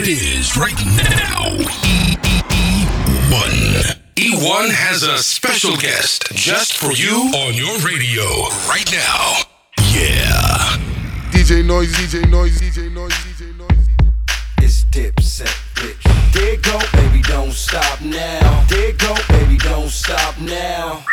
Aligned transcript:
it 0.00 0.08
is 0.08 0.56
right 0.56 0.78
now. 0.96 1.56
E-E-E-1. 1.58 2.48
E1 4.14 4.70
has 4.70 5.02
a 5.02 5.18
special 5.18 5.76
guest 5.76 6.30
just 6.34 6.76
for 6.76 6.92
you 6.92 7.32
on 7.34 7.54
your 7.54 7.76
radio 7.78 8.22
right 8.68 8.88
now. 8.92 9.38
Yeah. 9.90 10.78
DJ 11.32 11.64
Noise, 11.66 11.92
DJ 11.94 12.30
Noise, 12.30 12.60
DJ 12.60 12.92
Noise, 12.92 13.12
DJ 13.12 13.56
Noise. 13.58 13.88
It's 14.58 14.84
Dipset, 14.84 15.50
bitch. 15.74 16.32
Dig 16.32 16.62
go, 16.62 16.78
baby, 16.92 17.20
don't 17.22 17.52
stop 17.52 18.00
now. 18.00 18.64
Dig 18.68 18.98
go, 18.98 19.16
baby, 19.28 19.56
don't 19.56 19.88
stop 19.88 20.38
now. 20.40 21.04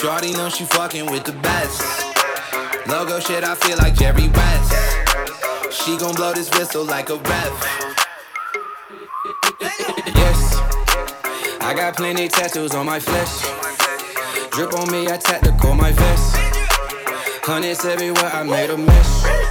Shorty 0.00 0.32
know 0.32 0.48
she 0.48 0.64
fucking 0.64 1.06
with 1.06 1.24
the 1.24 1.32
best. 1.32 1.82
Logo 2.86 3.18
shit, 3.18 3.42
I 3.42 3.56
feel 3.56 3.76
like 3.78 3.94
Jerry 3.94 4.28
West. 4.28 4.72
She 5.72 5.96
gon' 5.96 6.14
blow 6.14 6.32
this 6.32 6.48
whistle 6.56 6.84
like 6.84 7.10
a 7.10 7.16
ref. 7.16 7.54
yes, 10.14 10.56
I 11.60 11.74
got 11.74 11.96
plenty 11.96 12.28
tattoos 12.28 12.76
on 12.76 12.86
my 12.86 13.00
flesh. 13.00 13.42
Drip 14.52 14.72
on 14.74 14.88
me, 14.92 15.08
I 15.08 15.16
tactical 15.16 15.74
my 15.74 15.90
vest. 15.90 16.36
Hundreds 17.42 17.84
everywhere, 17.84 18.30
I 18.32 18.44
made 18.44 18.70
a 18.70 18.76
mess. 18.76 19.47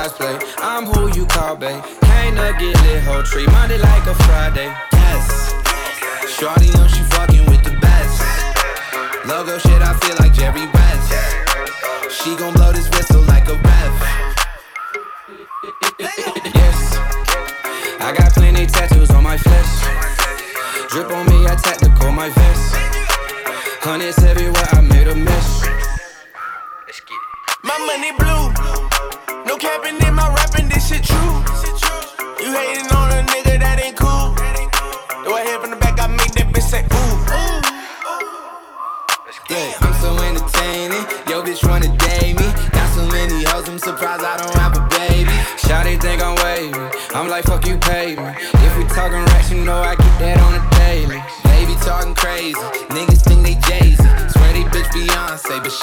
cosplay. 0.00 0.40
I'm 0.58 0.86
who 0.86 1.12
you 1.14 1.26
call, 1.26 1.56
babe. 1.56 1.82
Can't 2.00 2.36
get 2.58 2.82
lit, 2.82 3.02
whole 3.04 3.22
tree. 3.22 3.46
Monday 3.46 3.78
like 3.78 4.06
a 4.06 4.14
Friday. 4.24 4.72
Yes. 4.92 5.52
Shorty 6.28 6.70
know 6.70 6.86
she 6.88 7.02
fuck 7.12 7.29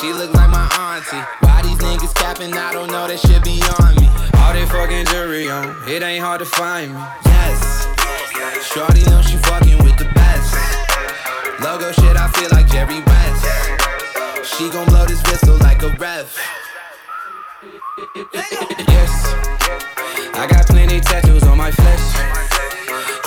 She 0.07 0.13
look 0.13 0.33
like 0.35 0.49
my 0.49 0.63
auntie. 0.79 1.19
Why 1.43 1.61
these 1.63 1.75
niggas 1.79 2.15
capping? 2.15 2.53
I 2.53 2.71
don't 2.71 2.87
know. 2.87 3.09
That 3.11 3.19
shit 3.19 3.43
on 3.43 3.91
me. 3.99 4.07
All 4.39 4.53
they 4.55 4.65
fucking 4.65 5.05
jury 5.11 5.49
on. 5.49 5.75
It 5.83 6.01
ain't 6.01 6.23
hard 6.23 6.39
to 6.39 6.45
find 6.45 6.95
me. 6.95 7.01
Yes. 7.25 7.83
Shorty 8.71 9.03
know 9.11 9.21
she 9.21 9.35
fucking 9.35 9.83
with 9.83 9.97
the 9.99 10.07
best. 10.15 10.55
Logo 11.59 11.91
shit, 11.91 12.15
I 12.15 12.31
feel 12.39 12.47
like 12.55 12.71
Jerry 12.71 13.03
West. 13.03 14.47
She 14.47 14.69
gon' 14.69 14.87
blow 14.87 15.03
this 15.03 15.21
whistle 15.27 15.57
like 15.57 15.83
a 15.83 15.91
ref. 15.99 16.39
Yes. 18.87 19.11
I 20.39 20.47
got 20.47 20.67
plenty 20.67 21.01
tattoos 21.01 21.43
on 21.43 21.57
my 21.57 21.71
flesh. 21.71 22.05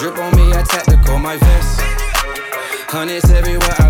Drip 0.00 0.16
on 0.16 0.32
me, 0.34 0.56
I 0.56 0.62
tactical 0.62 1.18
my 1.18 1.36
vest. 1.36 1.80
Hundreds 2.88 3.30
everywhere 3.30 3.76
I 3.80 3.89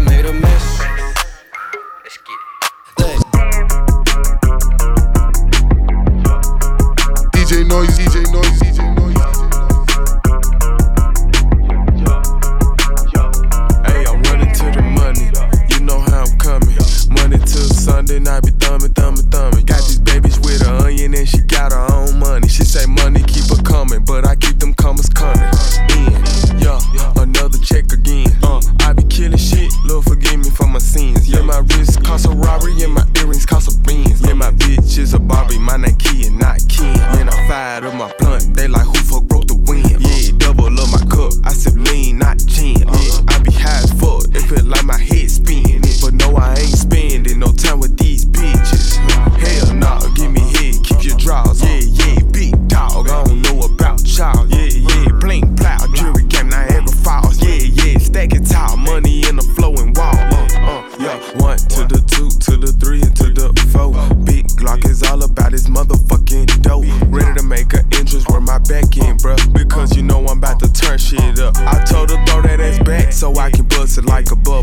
pussy 73.91 74.03
like 74.03 74.31
a 74.31 74.37
bug. 74.37 74.60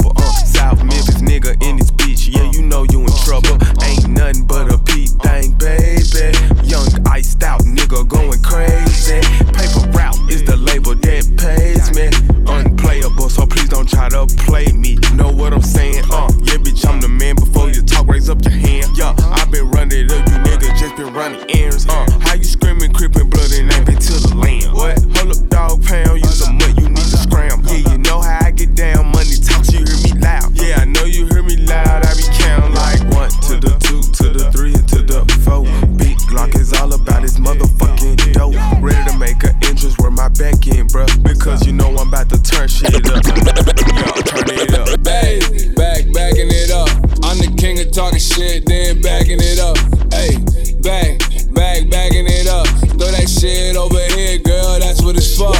shit, 48.47 48.65
then 48.65 49.01
backing 49.01 49.39
it 49.41 49.59
up. 49.59 49.77
Hey, 50.11 50.38
back, 50.79 51.19
back, 51.53 51.89
backing 51.89 52.27
it 52.27 52.47
up. 52.47 52.67
Throw 52.95 53.11
that 53.11 53.27
shit 53.27 53.75
over 53.75 53.99
here, 54.15 54.39
girl, 54.39 54.79
that's 54.79 55.03
what 55.03 55.15
it's 55.17 55.35
for. 55.35 55.51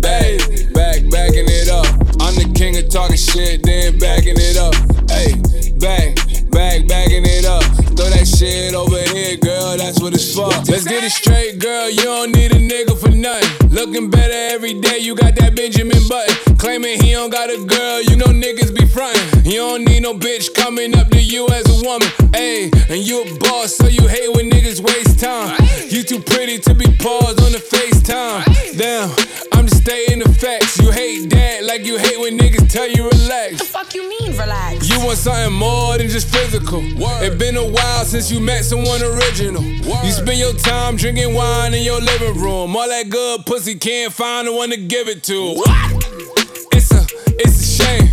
Back, 0.00 0.38
back, 0.74 0.98
backing 1.10 1.48
it 1.48 1.68
up. 1.68 1.86
I'm 2.20 2.34
the 2.36 2.52
king 2.54 2.76
of 2.76 2.88
talking 2.88 3.16
shit, 3.16 3.62
then 3.62 3.98
backing 3.98 4.36
it 4.36 4.56
up. 4.56 4.74
Hey, 5.08 5.32
back, 5.80 6.16
back, 6.50 6.86
backing 6.88 7.24
it 7.24 7.44
up. 7.44 7.64
Throw 7.96 8.10
that 8.10 8.26
shit 8.26 8.74
over 8.74 9.00
here, 9.14 9.36
girl, 9.38 9.76
that's 9.76 10.00
what 10.00 10.14
it's 10.14 10.34
for. 10.34 10.48
Let's 10.68 10.84
get 10.84 11.04
it 11.04 11.12
straight, 11.12 11.58
girl, 11.58 11.88
you 11.90 12.04
don't 12.04 12.32
need 12.32 12.52
a 12.52 12.60
nigga 12.60 12.98
for 12.98 13.10
nothing. 13.10 13.70
Looking 13.70 14.10
better 14.10 14.54
every 14.54 14.74
day, 14.74 14.98
you 14.98 15.14
got 15.14 15.34
that 15.36 15.56
Benjamin 15.56 16.06
Button. 16.08 16.47
Claiming 16.58 17.00
he 17.00 17.12
don't 17.12 17.30
got 17.30 17.50
a 17.50 17.64
girl, 17.64 18.02
you 18.02 18.16
know 18.16 18.26
niggas 18.26 18.74
be 18.74 18.84
frontin'. 18.84 19.44
You 19.44 19.58
don't 19.58 19.84
need 19.84 20.02
no 20.02 20.14
bitch 20.14 20.52
coming 20.54 20.96
up 20.96 21.08
to 21.10 21.20
you 21.20 21.48
as 21.48 21.64
a 21.66 21.86
woman. 21.86 22.08
Ayy, 22.34 22.72
and 22.90 23.00
you 23.06 23.22
a 23.22 23.38
boss, 23.38 23.76
so 23.76 23.86
you 23.86 24.06
hate 24.08 24.32
when 24.34 24.50
niggas 24.50 24.80
waste 24.80 25.20
time. 25.20 25.56
You 25.88 26.02
too 26.02 26.20
pretty 26.20 26.58
to 26.58 26.74
be 26.74 26.86
paused 26.98 27.40
on 27.40 27.52
the 27.52 27.58
FaceTime. 27.58 28.76
Damn, 28.76 29.08
I'm 29.52 29.66
just 29.66 29.82
stating 29.82 30.18
the 30.18 30.28
facts. 30.34 30.78
You 30.78 30.90
hate 30.90 31.30
that 31.30 31.64
like 31.64 31.86
you 31.86 31.96
hate 31.96 32.18
when 32.18 32.36
niggas 32.36 32.70
tell 32.70 32.88
you 32.88 33.08
relax. 33.08 33.52
What 33.52 33.58
the 33.58 33.64
fuck 33.64 33.94
you 33.94 34.08
mean, 34.08 34.36
relax? 34.36 34.88
You 34.90 34.98
want 34.98 35.18
something 35.18 35.56
more 35.56 35.96
than 35.96 36.08
just 36.08 36.28
physical. 36.28 36.82
It 37.22 37.38
been 37.38 37.56
a 37.56 37.66
while 37.66 38.04
since 38.04 38.30
you 38.32 38.40
met 38.40 38.64
someone 38.64 39.00
original. 39.02 39.62
You 39.62 40.10
spend 40.10 40.38
your 40.38 40.54
time 40.54 40.96
drinking 40.96 41.34
wine 41.34 41.72
in 41.72 41.82
your 41.84 42.00
living 42.00 42.34
room. 42.34 42.76
All 42.76 42.88
that 42.88 43.08
good 43.08 43.46
pussy 43.46 43.76
can't 43.76 44.12
find 44.12 44.48
the 44.48 44.52
one 44.52 44.70
to 44.70 44.76
give 44.76 45.08
it 45.08 45.22
to. 45.24 45.54
It's 45.56 45.68
a, 45.68 45.72
it's 45.72 45.92
a 45.94 45.97
shame. 47.78 48.08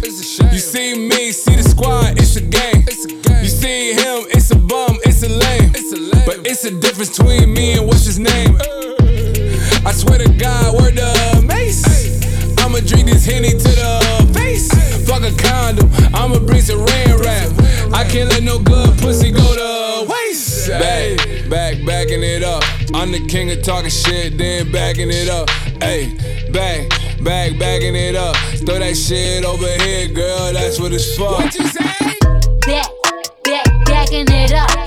You 0.53 0.59
see 0.59 0.93
me, 1.09 1.31
see 1.31 1.55
the 1.55 1.63
squad, 1.63 2.17
it's 2.17 2.35
a 2.35 2.41
game. 2.41 2.83
You 3.41 3.49
see 3.49 3.93
him, 3.93 4.25
it's 4.29 4.51
a 4.51 4.55
bum, 4.55 4.97
it's 5.03 5.23
a 5.23 5.29
lame. 5.29 5.71
But 6.25 6.45
it's 6.45 6.65
a 6.65 6.71
difference 6.71 7.17
between 7.17 7.53
me 7.53 7.73
and 7.77 7.87
what's 7.87 8.05
his 8.05 8.19
name. 8.19 8.57
I 9.85 9.91
swear 9.91 10.19
to 10.19 10.29
God, 10.37 10.75
word 10.75 10.95
the 10.95 11.43
mace. 11.45 11.83
I'ma 12.59 12.79
drink 12.79 13.07
this 13.07 13.25
henny 13.25 13.51
to 13.51 13.71
the 13.81 14.31
face. 14.33 14.69
Fuck 15.07 15.23
a 15.23 15.31
condom, 15.37 15.89
I'ma 16.13 16.39
bring 16.39 16.61
some 16.61 16.79
rain 16.79 17.17
rap. 17.19 17.49
I 17.93 18.03
can't 18.03 18.29
let 18.29 18.43
no 18.43 18.59
good 18.59 18.97
pussy 18.99 19.31
go 19.31 19.45
to 19.61 20.11
waste. 20.11 20.69
Back, 20.69 21.17
back, 21.49 21.85
backing 21.85 22.23
it 22.23 22.43
up. 22.43 22.63
I'm 22.93 23.11
the 23.11 23.25
king 23.27 23.51
of 23.51 23.61
talking 23.61 23.91
shit, 23.91 24.37
then 24.37 24.71
backing 24.71 25.09
it 25.11 25.29
up. 25.29 25.49
Hey, 25.81 26.17
back, 26.51 26.89
back, 27.25 27.57
backing 27.57 27.95
it 27.95 28.15
up. 28.15 28.35
Throw 28.65 28.79
that 28.79 28.95
shit 28.95 29.43
over 29.43 29.67
here, 29.83 30.07
girl, 30.07 30.53
that's 30.53 30.79
what 30.79 30.93
it's 30.93 31.17
for. 31.17 31.31
What 31.31 31.53
you 31.55 31.67
say? 31.67 31.83
Back, 32.61 32.89
back, 33.43 33.85
backing 33.85 34.27
it 34.29 34.53
up. 34.53 34.84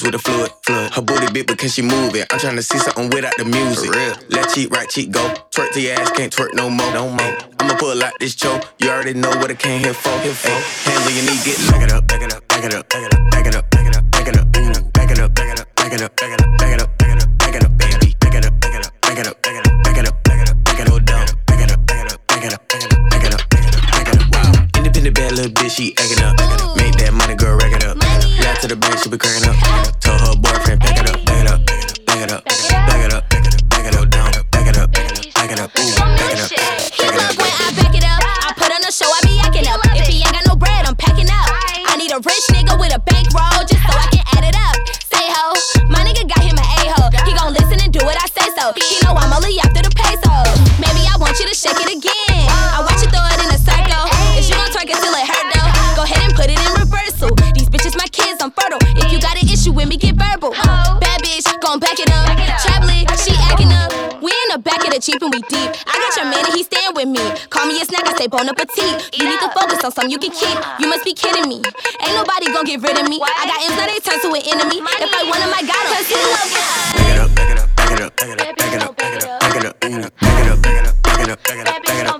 With 0.00 0.12
the 0.12 0.18
fluid, 0.18 0.52
fluid. 0.62 0.92
Her 0.94 1.02
booty 1.02 1.26
big, 1.32 1.48
but 1.48 1.58
can 1.58 1.68
she 1.68 1.82
move 1.82 2.14
it? 2.14 2.32
I'm 2.32 2.38
tryna 2.38 2.62
see 2.62 2.78
something 2.78 3.10
without 3.10 3.36
the 3.36 3.44
music. 3.44 3.90
real. 3.90 4.14
Left 4.30 4.54
cheek, 4.54 4.70
right 4.70 4.88
cheek, 4.88 5.10
go. 5.10 5.20
Twerk 5.50 5.72
to 5.72 5.80
your 5.80 5.94
ass, 5.94 6.12
can't 6.12 6.32
twerk 6.32 6.54
no 6.54 6.70
more, 6.70 6.92
no 6.92 7.08
more. 7.10 7.38
I'ma 7.58 7.74
pull 7.78 8.00
out 8.02 8.12
this 8.20 8.36
choke. 8.36 8.62
You 8.78 8.90
already 8.90 9.14
know 9.14 9.30
what 9.40 9.50
I 9.50 9.54
came 9.54 9.80
here 9.80 9.94
for. 9.94 10.16
Here 10.20 10.32
for. 10.32 10.50
Hands 10.50 11.04
on 11.04 11.14
your 11.14 11.24
knee, 11.24 11.40
get 11.44 11.58
back 11.68 11.82
it 11.82 11.92
up, 11.92 12.06
back 12.06 12.22
it 12.22 12.32
up, 12.32 12.46
back 12.46 12.64
it 12.64 12.74
up, 12.74 12.88
back 12.88 13.02
it 13.02 13.14
up, 13.14 13.30
back 13.30 13.46
it 13.46 13.56
up, 13.56 13.67
Jeep 64.98 65.22
and 65.22 65.32
we 65.32 65.40
deep. 65.46 65.70
I 65.86 65.94
got 65.94 66.16
your 66.16 66.26
man 66.26 66.42
and 66.44 66.54
he 66.54 66.64
stand 66.64 66.96
with 66.96 67.06
me. 67.06 67.22
Call 67.50 67.66
me 67.66 67.80
a 67.80 67.84
snack, 67.84 68.02
I 68.08 68.16
say 68.18 68.26
bon 68.26 68.48
appetit. 68.48 69.14
You 69.14 69.30
need 69.30 69.38
to 69.38 69.50
focus 69.54 69.84
on 69.84 69.92
something 69.92 70.10
you 70.10 70.18
can 70.18 70.32
keep. 70.34 70.58
You 70.80 70.88
must 70.88 71.04
be 71.04 71.14
kidding 71.14 71.48
me. 71.48 71.62
Ain't 72.02 72.14
nobody 72.18 72.50
gonna 72.50 72.66
get 72.66 72.82
rid 72.82 72.98
of 72.98 73.08
me. 73.08 73.22
I 73.22 73.46
got 73.46 73.62
M's, 73.62 73.78
now 73.78 73.86
they 73.86 74.02
turn 74.02 74.18
to 74.18 74.28
an 74.34 74.42
enemy. 74.42 74.82
If 74.82 75.12
I 75.14 75.22
want 75.22 75.38
him, 75.38 75.54
I 75.54 75.62
got 75.62 75.86
me. 75.86 76.02
back 76.98 77.14
it 77.14 77.18
up, 77.18 77.30
back 77.30 77.50
it 77.50 77.58
up, 77.58 77.76
back 77.78 77.90
it 77.90 78.02
up, 78.02 78.16
back 78.16 78.34
it 78.34 78.82
up, 78.82 78.98
back 78.98 79.54
it 79.54 79.62
up, 79.62 79.78
back 79.78 79.94
it 79.94 80.02
up, 80.02 80.18
back 80.18 80.34
it 80.34 80.50
up, 80.50 80.58
back 80.58 80.74
it 80.74 80.88
up, 80.88 81.02
back 81.02 81.20
it 81.20 81.28
up, 81.30 81.42
back 81.42 81.58
it 81.58 81.68
up, 81.68 81.82
back 81.84 81.98
it 82.00 82.06
up, 82.06 82.17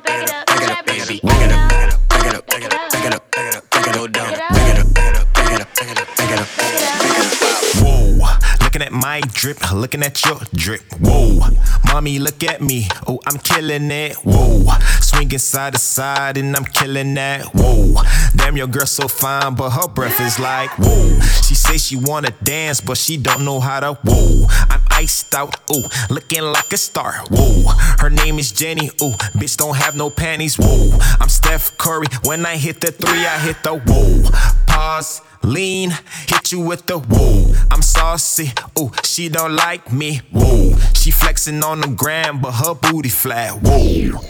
my 9.20 9.28
drip, 9.32 9.72
looking 9.72 10.02
at 10.02 10.24
your 10.24 10.38
drip. 10.54 10.82
Whoa, 11.00 11.40
mommy, 11.86 12.18
look 12.18 12.44
at 12.44 12.60
me. 12.60 12.86
Oh, 13.06 13.18
I'm 13.26 13.38
killing 13.38 13.90
it. 13.90 14.14
Whoa, 14.16 14.64
swinging 15.00 15.38
side 15.38 15.72
to 15.72 15.78
side 15.78 16.36
and 16.36 16.54
I'm 16.54 16.64
killing 16.64 17.14
that. 17.14 17.46
Whoa, 17.54 18.02
damn, 18.36 18.56
your 18.56 18.68
girl 18.68 18.86
so 18.86 19.08
fine, 19.08 19.54
but 19.54 19.70
her 19.70 19.88
breath 19.88 20.20
is 20.20 20.38
like 20.38 20.70
whoa. 20.78 21.18
She 21.46 21.54
say 21.54 21.78
she 21.78 21.96
wanna 21.96 22.30
dance, 22.44 22.80
but 22.80 22.96
she 22.96 23.16
don't 23.16 23.44
know 23.44 23.58
how 23.60 23.80
to. 23.80 23.94
Whoa, 24.04 24.46
I'm 24.70 24.82
iced 24.90 25.34
out. 25.34 25.56
Ooh, 25.74 25.84
looking 26.10 26.42
like 26.42 26.72
a 26.72 26.76
star. 26.76 27.14
Whoa, 27.30 27.72
her 27.98 28.10
name 28.10 28.38
is 28.38 28.52
Jenny. 28.52 28.88
Ooh, 29.02 29.16
bitch 29.38 29.56
don't 29.56 29.76
have 29.76 29.96
no 29.96 30.10
panties. 30.10 30.56
Whoa, 30.56 30.96
I'm 31.20 31.28
Steph 31.28 31.76
Curry. 31.76 32.06
When 32.24 32.46
I 32.46 32.56
hit 32.56 32.80
the 32.80 32.92
three, 32.92 33.26
I 33.26 33.38
hit 33.38 33.62
the 33.64 33.78
whoa. 33.78 34.30
Pause. 34.66 35.22
Lean, 35.42 35.90
hit 36.28 36.52
you 36.52 36.60
with 36.60 36.86
the 36.86 36.98
whoa. 36.98 37.52
I'm 37.70 37.82
saucy, 37.82 38.52
ooh, 38.78 38.90
she 39.04 39.28
don't 39.28 39.54
like 39.56 39.92
me, 39.92 40.20
whoa. 40.32 40.76
She 40.94 41.10
flexing 41.10 41.62
on 41.62 41.80
the 41.80 41.88
gram, 41.88 42.40
but 42.40 42.52
her 42.52 42.74
booty 42.74 43.08
flat, 43.08 43.60
whoa. 43.62 44.20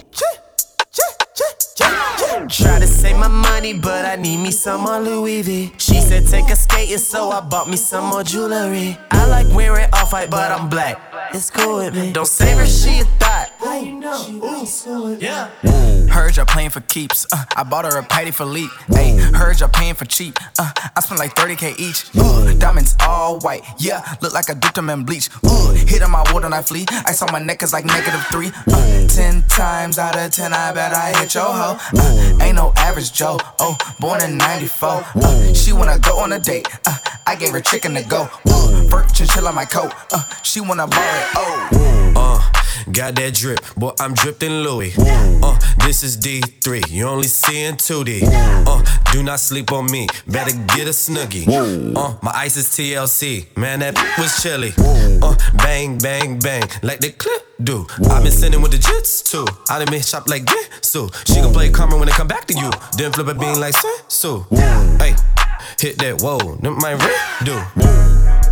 Try 2.48 2.78
to 2.78 2.86
save 2.86 3.16
my 3.16 3.28
money, 3.28 3.72
but 3.74 4.04
I 4.04 4.16
need 4.16 4.38
me 4.38 4.50
some 4.50 4.82
more 4.82 5.00
Louis 5.00 5.42
V. 5.42 5.72
She 5.78 6.00
said 6.00 6.26
take 6.26 6.48
a 6.50 6.56
skating, 6.56 6.98
so 6.98 7.30
I 7.30 7.40
bought 7.40 7.68
me 7.68 7.76
some 7.76 8.04
more 8.06 8.22
jewelry. 8.22 8.96
I 9.10 9.26
like 9.26 9.46
wearing 9.54 9.88
off 9.92 10.12
white, 10.12 10.30
but 10.30 10.50
I'm 10.50 10.68
black. 10.68 11.00
It's 11.34 11.50
cool 11.50 11.76
with 11.76 11.94
me. 11.94 12.12
Don't 12.12 12.26
save 12.26 12.56
her, 12.58 12.66
she 12.66 13.00
a 13.00 13.04
thought. 13.04 13.50
How 13.58 13.78
you 13.78 13.92
know? 14.00 14.24
Ooh, 14.44 14.66
so 14.66 15.08
yeah. 15.20 15.50
Heard 16.08 16.36
y'all 16.36 16.46
playing 16.46 16.70
for 16.70 16.80
keeps. 16.80 17.26
Uh, 17.32 17.44
I 17.56 17.62
bought 17.64 17.84
her 17.84 17.98
a 17.98 18.02
patty 18.02 18.30
for 18.30 18.44
leap. 18.44 18.70
Hey, 18.88 19.16
heard 19.16 19.60
y'all 19.60 19.68
paying 19.68 19.94
for 19.94 20.04
cheap. 20.04 20.38
Uh, 20.58 20.72
I 20.96 21.00
spent 21.00 21.18
like 21.18 21.34
30k 21.34 21.78
each. 21.78 22.10
Uh, 22.18 22.54
diamonds 22.54 22.96
all 23.00 23.38
white. 23.40 23.62
Yeah, 23.78 24.02
look 24.22 24.32
like 24.32 24.50
I 24.50 24.54
dipped 24.54 24.74
them 24.76 24.90
in 24.90 25.04
bleach. 25.04 25.28
Uh, 25.44 25.72
hit 25.72 26.02
on 26.02 26.10
my 26.10 26.24
water 26.32 26.46
and 26.46 26.54
I 26.54 26.62
flee. 26.62 26.86
Ice 27.06 27.22
on 27.22 27.30
my 27.30 27.40
neck 27.40 27.62
is 27.62 27.72
like 27.72 27.84
negative 27.84 28.24
three. 28.32 28.50
Uh, 28.72 29.06
ten 29.08 29.42
times 29.48 29.98
out 29.98 30.16
of 30.18 30.32
ten, 30.32 30.52
I 30.52 30.72
bet 30.72 30.92
I 30.94 31.18
hit 31.20 31.34
your 31.34 31.44
hoe. 31.44 31.78
Uh, 31.94 32.17
ain't 32.42 32.56
no 32.56 32.72
average 32.76 33.12
Joe. 33.12 33.38
Oh, 33.58 33.76
born 34.00 34.22
in 34.22 34.36
94. 34.36 34.88
Uh, 35.14 35.52
she 35.54 35.72
wanna 35.72 35.98
go 35.98 36.18
on 36.18 36.32
a 36.32 36.38
date. 36.38 36.68
Uh, 36.86 36.96
I 37.26 37.36
gave 37.36 37.50
her 37.52 37.60
chicken 37.60 37.94
to 37.94 38.02
go. 38.02 38.28
Uh, 38.46 38.82
Fur 38.88 39.04
chinchilla 39.14 39.52
my 39.52 39.64
coat. 39.64 39.92
Uh, 40.12 40.22
she 40.42 40.60
wanna 40.60 40.86
borrow 40.86 41.02
it. 41.02 41.26
Oh. 41.36 41.87
Got 42.92 43.16
that 43.16 43.34
drip, 43.34 43.60
boy, 43.76 43.92
I'm 44.00 44.14
dripped 44.14 44.42
in 44.42 44.62
Louis. 44.62 44.92
Uh, 44.98 45.58
this 45.84 46.02
is 46.02 46.16
D3, 46.16 46.90
you 46.90 47.06
only 47.06 47.28
see 47.28 47.64
in 47.64 47.76
2D. 47.76 48.22
Uh, 48.66 49.12
do 49.12 49.22
not 49.22 49.40
sleep 49.40 49.72
on 49.72 49.90
me, 49.90 50.06
better 50.26 50.56
get 50.76 50.86
a 50.86 50.90
snuggie. 50.90 51.46
Uh, 51.96 52.16
my 52.22 52.32
ice 52.34 52.56
is 52.56 52.66
TLC, 52.68 53.56
man, 53.56 53.80
that 53.80 53.94
was 54.18 54.42
chilly. 54.42 54.72
Uh, 55.22 55.34
bang, 55.56 55.98
bang, 55.98 56.38
bang, 56.38 56.62
like 56.82 57.00
the 57.00 57.10
clip 57.10 57.46
do. 57.62 57.86
i 58.10 58.22
been 58.22 58.32
sending 58.32 58.62
with 58.62 58.72
the 58.72 58.78
jits 58.78 59.22
too. 59.22 59.46
I 59.68 59.78
done 59.78 59.90
been 59.90 60.02
shop 60.02 60.28
like 60.28 60.46
this, 60.46 60.68
so 60.82 61.08
she 61.26 61.40
gon' 61.40 61.52
play 61.52 61.70
karma 61.70 61.96
when 61.96 62.08
it 62.08 62.14
come 62.14 62.28
back 62.28 62.46
to 62.46 62.54
you. 62.54 62.70
Then 62.96 63.12
flip 63.12 63.28
a 63.28 63.34
bean 63.34 63.60
like 63.60 63.74
so. 64.08 64.46
Hey, 64.50 65.14
hit 65.78 65.98
that, 65.98 66.20
whoa, 66.20 66.58
my 66.62 66.94
red 66.94 67.44
do. 67.44 68.47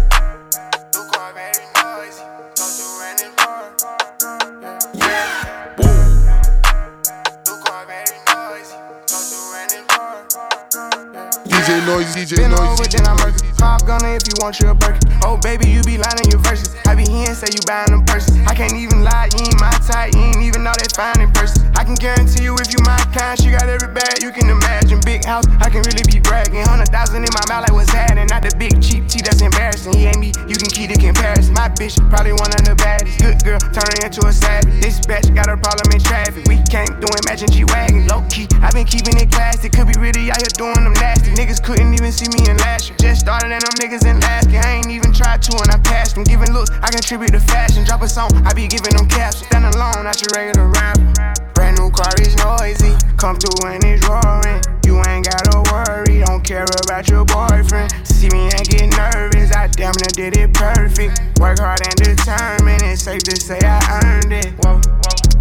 DJ 11.66 11.84
Noise, 11.84 12.14
DJ 12.14 12.36
Been 12.36 12.50
Noise. 12.52 12.78
over, 12.78 12.86
then 12.86 13.06
I'm 13.10 13.16
murky. 13.18 13.50
Call 13.58 13.78
gunner 13.82 14.14
if 14.14 14.22
you 14.30 14.38
want 14.38 14.60
you 14.60 14.70
a 14.70 14.74
burger. 14.74 15.02
Oh, 15.26 15.34
baby, 15.42 15.66
you 15.66 15.82
be 15.82 15.98
lying 15.98 16.22
in 16.22 16.30
your 16.30 16.38
verses. 16.46 16.70
I 16.86 16.94
be 16.94 17.02
here 17.02 17.26
and 17.26 17.34
say 17.34 17.50
you 17.50 17.58
buying 17.66 17.90
them 17.90 18.06
purses. 18.06 18.38
I 18.46 18.54
can't 18.54 18.78
even 18.78 19.02
lie, 19.02 19.26
you 19.34 19.50
ain't 19.50 19.58
my 19.58 19.74
type. 19.82 20.14
You 20.14 20.30
ain't 20.30 20.46
even 20.46 20.62
know 20.62 20.70
that 20.78 20.94
fine 20.94 21.18
in 21.18 21.32
person. 21.34 21.66
I 21.74 21.82
can 21.82 21.98
guarantee 21.98 22.46
you 22.46 22.54
if 22.62 22.70
you 22.70 22.78
my 22.86 22.94
kind, 23.10 23.34
she 23.34 23.50
got 23.50 23.66
every 23.66 23.90
bag 23.90 24.22
you 24.22 24.30
can 24.30 24.46
imagine. 24.46 25.02
Big 25.02 25.26
house, 25.26 25.42
I 25.58 25.66
can 25.66 25.82
really 25.82 26.06
be 26.06 26.22
bragging. 26.22 26.62
Hundred 26.62 26.94
thousand 26.94 27.26
in 27.26 27.32
my 27.34 27.42
mouth, 27.50 27.66
like 27.66 27.74
what's 27.74 27.90
happening? 27.90 28.30
Not 28.30 28.46
the 28.46 28.54
big 28.54 28.78
cheap 28.78 29.10
tea 29.10 29.26
that's 29.26 29.42
embarrassing. 29.42 29.98
He 29.98 30.06
ain't 30.06 30.22
me, 30.22 30.30
you 30.46 30.54
can 30.54 30.70
keep 30.70 30.94
the 30.94 30.98
comparison. 31.02 31.50
My 31.58 31.66
bitch, 31.66 31.98
probably 32.14 32.38
one 32.38 32.54
of 32.54 32.62
the 32.62 32.78
baddest. 32.78 33.18
Good 33.18 33.42
girl, 33.42 33.58
turning 33.74 34.06
into 34.06 34.22
a 34.22 34.30
savage. 34.30 34.78
This 34.78 35.02
bitch 35.02 35.34
got 35.34 35.50
a 35.50 35.58
problem 35.58 35.90
in 35.90 35.98
traffic. 35.98 36.46
We 36.46 36.62
can't 36.70 36.94
do 37.02 37.10
it, 37.10 37.26
matching 37.26 37.50
G 37.50 37.66
Wagon. 37.66 38.06
Low 38.06 38.22
key, 38.30 38.46
i 38.62 38.70
been 38.70 38.86
keeping 38.86 39.18
it 39.18 39.34
classy. 39.34 39.66
Could 39.66 39.90
be 39.90 39.98
really 39.98 40.30
out 40.30 40.38
here 40.38 40.54
doing 40.54 40.78
them 40.78 40.94
nasty. 41.02 41.34
Niggas 41.34 41.55
couldn't 41.62 41.94
even 41.94 42.12
see 42.12 42.28
me 42.28 42.48
in 42.50 42.56
last 42.58 42.88
year. 42.88 42.96
Just 42.98 43.20
started 43.20 43.52
and 43.52 43.62
them 43.62 43.74
niggas 43.78 44.04
in 44.04 44.18
year. 44.50 44.62
I 44.64 44.82
ain't 44.82 44.90
even 44.90 45.12
tried 45.12 45.42
to 45.42 45.56
and 45.62 45.70
I 45.70 45.78
passed 45.78 46.14
them. 46.14 46.24
Giving 46.24 46.52
looks, 46.52 46.70
I 46.82 46.90
contribute 46.90 47.32
to 47.32 47.40
fashion. 47.40 47.84
Drop 47.84 48.02
a 48.02 48.08
song, 48.08 48.30
I 48.44 48.52
be 48.52 48.66
giving 48.66 48.96
them 48.96 49.08
caps. 49.08 49.44
Stand 49.46 49.64
alone, 49.64 50.04
not 50.04 50.20
your 50.20 50.30
regular 50.34 50.68
rapper. 50.68 51.06
Brand 51.54 51.78
new 51.78 51.90
car 51.90 52.12
is 52.20 52.36
noisy. 52.36 52.94
Come 53.16 53.36
through 53.36 53.70
and 53.70 53.84
it's 53.84 54.06
roaring. 54.06 54.60
You 54.84 55.02
ain't 55.08 55.26
gotta 55.26 55.62
worry, 55.72 56.22
don't 56.24 56.44
care 56.44 56.66
about 56.84 57.08
your 57.08 57.24
boyfriend. 57.24 57.92
See 58.06 58.28
me 58.30 58.48
and 58.54 58.68
get 58.68 58.96
nervous, 58.96 59.52
I 59.52 59.66
damn 59.68 59.94
near 59.98 60.30
did 60.30 60.36
it 60.36 60.54
perfect. 60.54 61.38
Work 61.40 61.58
hard 61.58 61.80
and 61.86 61.96
determined, 61.96 62.82
it's 62.82 63.02
safe 63.02 63.22
to 63.24 63.36
say 63.36 63.58
I 63.62 64.00
earned 64.04 64.32
it. 64.32 64.54
Whoa, 64.62 64.80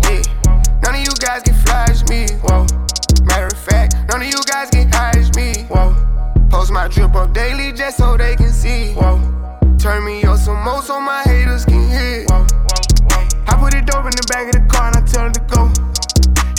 yeah. 0.09 0.21
None 0.83 0.95
of 0.95 1.01
you 1.01 1.13
guys 1.19 1.43
can 1.43 1.55
flash 1.65 2.01
me. 2.09 2.27
Whoa. 2.41 2.74
My 6.75 6.89
drip 6.89 7.15
up 7.15 7.31
daily 7.33 7.71
just 7.71 7.95
so 7.95 8.17
they 8.17 8.35
can 8.35 8.51
see. 8.51 8.91
Whoa. 8.95 9.17
Turn 9.79 10.03
me 10.03 10.23
up 10.23 10.37
some 10.37 10.61
more 10.61 10.81
so 10.81 10.99
my 10.99 11.23
haters 11.23 11.63
can 11.63 11.89
hear. 11.89 12.25
Whoa. 12.27 12.45
I 13.47 13.55
put 13.57 13.73
it 13.73 13.85
dope 13.85 14.03
in 14.03 14.11
the 14.11 14.27
back 14.29 14.53
of 14.53 14.61
the 14.61 14.67
car 14.67 14.87
and 14.87 14.97
I 14.97 15.01
tell 15.07 15.23
her 15.23 15.31
to 15.31 15.39
go. 15.47 15.84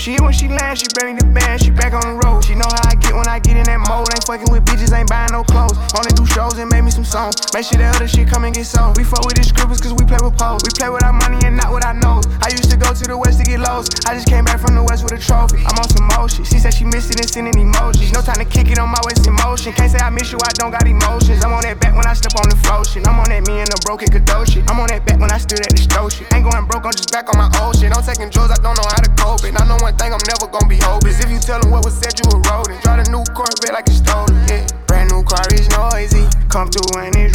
She 0.06 0.14
when 0.22 0.30
she 0.30 0.46
land, 0.46 0.78
she 0.78 0.86
bring 0.94 1.18
the 1.18 1.26
band, 1.34 1.58
she 1.58 1.74
back 1.74 1.90
on 1.90 2.06
the 2.06 2.14
road. 2.22 2.46
She 2.46 2.54
know 2.54 2.70
how 2.70 2.86
I 2.86 2.94
get 2.94 3.10
when 3.10 3.26
I 3.26 3.42
get 3.42 3.58
in 3.58 3.66
that 3.66 3.82
mode. 3.90 4.06
Ain't 4.14 4.22
fucking 4.22 4.46
with 4.54 4.62
bitches, 4.62 4.94
ain't 4.94 5.10
buying 5.10 5.34
no 5.34 5.42
clothes. 5.42 5.74
Only 5.98 6.14
do 6.14 6.22
shows 6.30 6.54
and 6.62 6.70
make 6.70 6.86
me 6.86 6.94
some 6.94 7.02
songs. 7.02 7.34
Make 7.50 7.66
sure 7.66 7.82
that 7.82 7.98
other 7.98 8.06
shit 8.06 8.30
come 8.30 8.46
and 8.46 8.54
get 8.54 8.70
sold. 8.70 8.94
We 8.94 9.02
fuck 9.02 9.26
with 9.26 9.34
the 9.34 9.42
scribbles 9.42 9.82
cause 9.82 9.90
we 9.98 10.06
play 10.06 10.22
with 10.22 10.38
pose. 10.38 10.62
We 10.62 10.70
play 10.70 10.94
with 10.94 11.02
our 11.02 11.10
money 11.10 11.42
and 11.42 11.58
not 11.58 11.74
with 11.74 11.82
our 11.82 11.90
nose. 11.90 12.22
I 12.38 12.54
used 12.54 12.70
to 12.70 12.78
go 12.78 12.94
to 12.94 13.02
the 13.02 13.18
west 13.18 13.42
to 13.42 13.44
get 13.50 13.58
lows. 13.58 13.90
I 14.06 14.14
just 14.14 14.30
came 14.30 14.46
back 14.46 14.62
from 14.62 14.78
the 14.78 14.84
west 14.86 15.02
with 15.02 15.10
a 15.10 15.18
trophy. 15.18 15.66
I'm 15.66 15.74
on 15.74 15.90
some 15.90 16.06
motion. 16.14 16.46
She 16.46 16.62
said 16.62 16.70
she 16.70 16.86
missed 16.86 17.10
it 17.10 17.18
and 17.18 17.26
sending 17.26 17.58
emojis. 17.58 18.14
No 18.14 18.22
time 18.22 18.38
to 18.38 18.46
kick 18.46 18.70
it 18.70 18.78
on 18.78 18.86
my 18.86 19.02
waist 19.10 19.26
in 19.26 19.34
motion. 19.42 19.74
Can't 19.74 19.90
say 19.90 19.98
I 19.98 20.14
miss 20.14 20.30
you, 20.30 20.38
I 20.38 20.54
don't 20.54 20.70
got 20.70 20.86
emotions. 20.86 21.42
I'm 21.42 21.50
on 21.50 21.66
that 21.66 21.82
back 21.82 21.98
when 21.98 22.06
I 22.06 22.14
step 22.14 22.38
on 22.38 22.46
the 22.46 22.54
flow 22.62 22.86
shit. 22.86 23.02
I'm 23.10 23.18
on 23.18 23.26
that 23.34 23.42
me 23.50 23.58
and 23.58 23.66
the 23.66 23.78
broken 23.82 24.06
Kadoshi. 24.06 24.62
I'm 24.70 24.78
on 24.78 24.86
that 24.86 25.02
back 25.02 25.18
when 25.18 25.34
I 25.34 25.42
stood 25.42 25.66
at 25.66 25.74
the 25.74 25.82
stove 25.82 26.14
shit. 26.14 26.30
Ain't 26.30 26.46
going 26.46 26.62
broke, 26.70 26.86
I'm 26.86 26.94
just 26.94 27.10
back 27.10 27.26
on 27.26 27.42
my 27.42 27.50
old 27.58 27.74
shit. 27.74 27.90
I'm 27.90 28.06
taking 28.06 28.30
drugs, 28.30 28.54
I 28.54 28.62
don't 28.62 28.78
know 28.78 28.86
how 28.86 29.02
to 29.02 29.10
cope 29.18 29.42
it. 29.42 29.58
I 29.58 29.66
know 29.66 29.82
one 29.82 29.95
thing, 29.98 30.12
I'm 30.12 30.22
never 30.28 30.46
gonna 30.46 30.68
be 30.68 30.78
hopeless. 30.78 31.18
If 31.20 31.30
you 31.30 31.38
tell 31.38 31.60
them 31.60 31.70
what 31.70 31.84
was 31.84 31.96
said, 31.96 32.14
you 32.18 32.26
a 32.30 32.38
rodent. 32.48 32.82
Drive 32.82 33.06
a 33.06 33.10
new 33.10 33.24
Corvette 33.34 33.72
like 33.72 33.88
it's 33.88 33.98
stolen, 33.98 34.36
yeah. 34.48 34.66
Brand 34.86 35.10
new 35.10 35.22
car 35.24 35.44
is 35.52 35.68
noisy. 35.70 36.28
Come 36.48 36.68
through 36.68 37.00
and 37.02 37.16
it's 37.16 37.25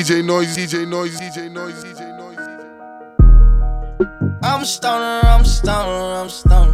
DJ 0.00 0.24
Noise, 0.24 0.56
DJ 0.56 0.88
Noise, 0.88 1.20
DJ 1.20 1.50
Noise, 1.52 1.84
DJ 1.84 2.16
Noise. 2.16 2.38
I'm 4.42 4.64
stoner, 4.64 5.20
I'm 5.28 5.44
stoner, 5.44 6.14
I'm 6.14 6.30
stoner. 6.30 6.72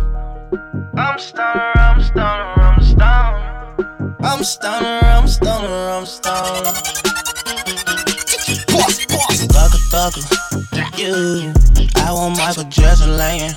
I'm 0.97 1.19
stoner, 1.19 1.73
I'm 1.75 2.01
stoner, 2.05 2.55
I'm 2.57 2.85
stoner. 2.85 4.17
I'm 4.21 4.45
stoner, 4.45 5.01
I'm 5.03 5.27
stoner, 5.27 5.91
I'm 5.91 6.07
stoner. 6.07 6.73
Boss, 8.71 9.05
boss. 9.07 9.47
Thugger, 9.51 9.83
thugger. 9.91 10.23
You, 10.97 11.53
I 11.97 12.13
want 12.13 12.39
Michael 12.39 12.63
Jackson 12.71 13.17
laying. 13.17 13.51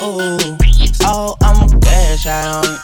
Ooh, 0.00 0.56
oh, 1.02 1.36
I'm 1.42 1.68
a 1.68 1.80
cash 1.80 2.26
out 2.26 2.64
on 2.64 2.74
it. 2.74 2.80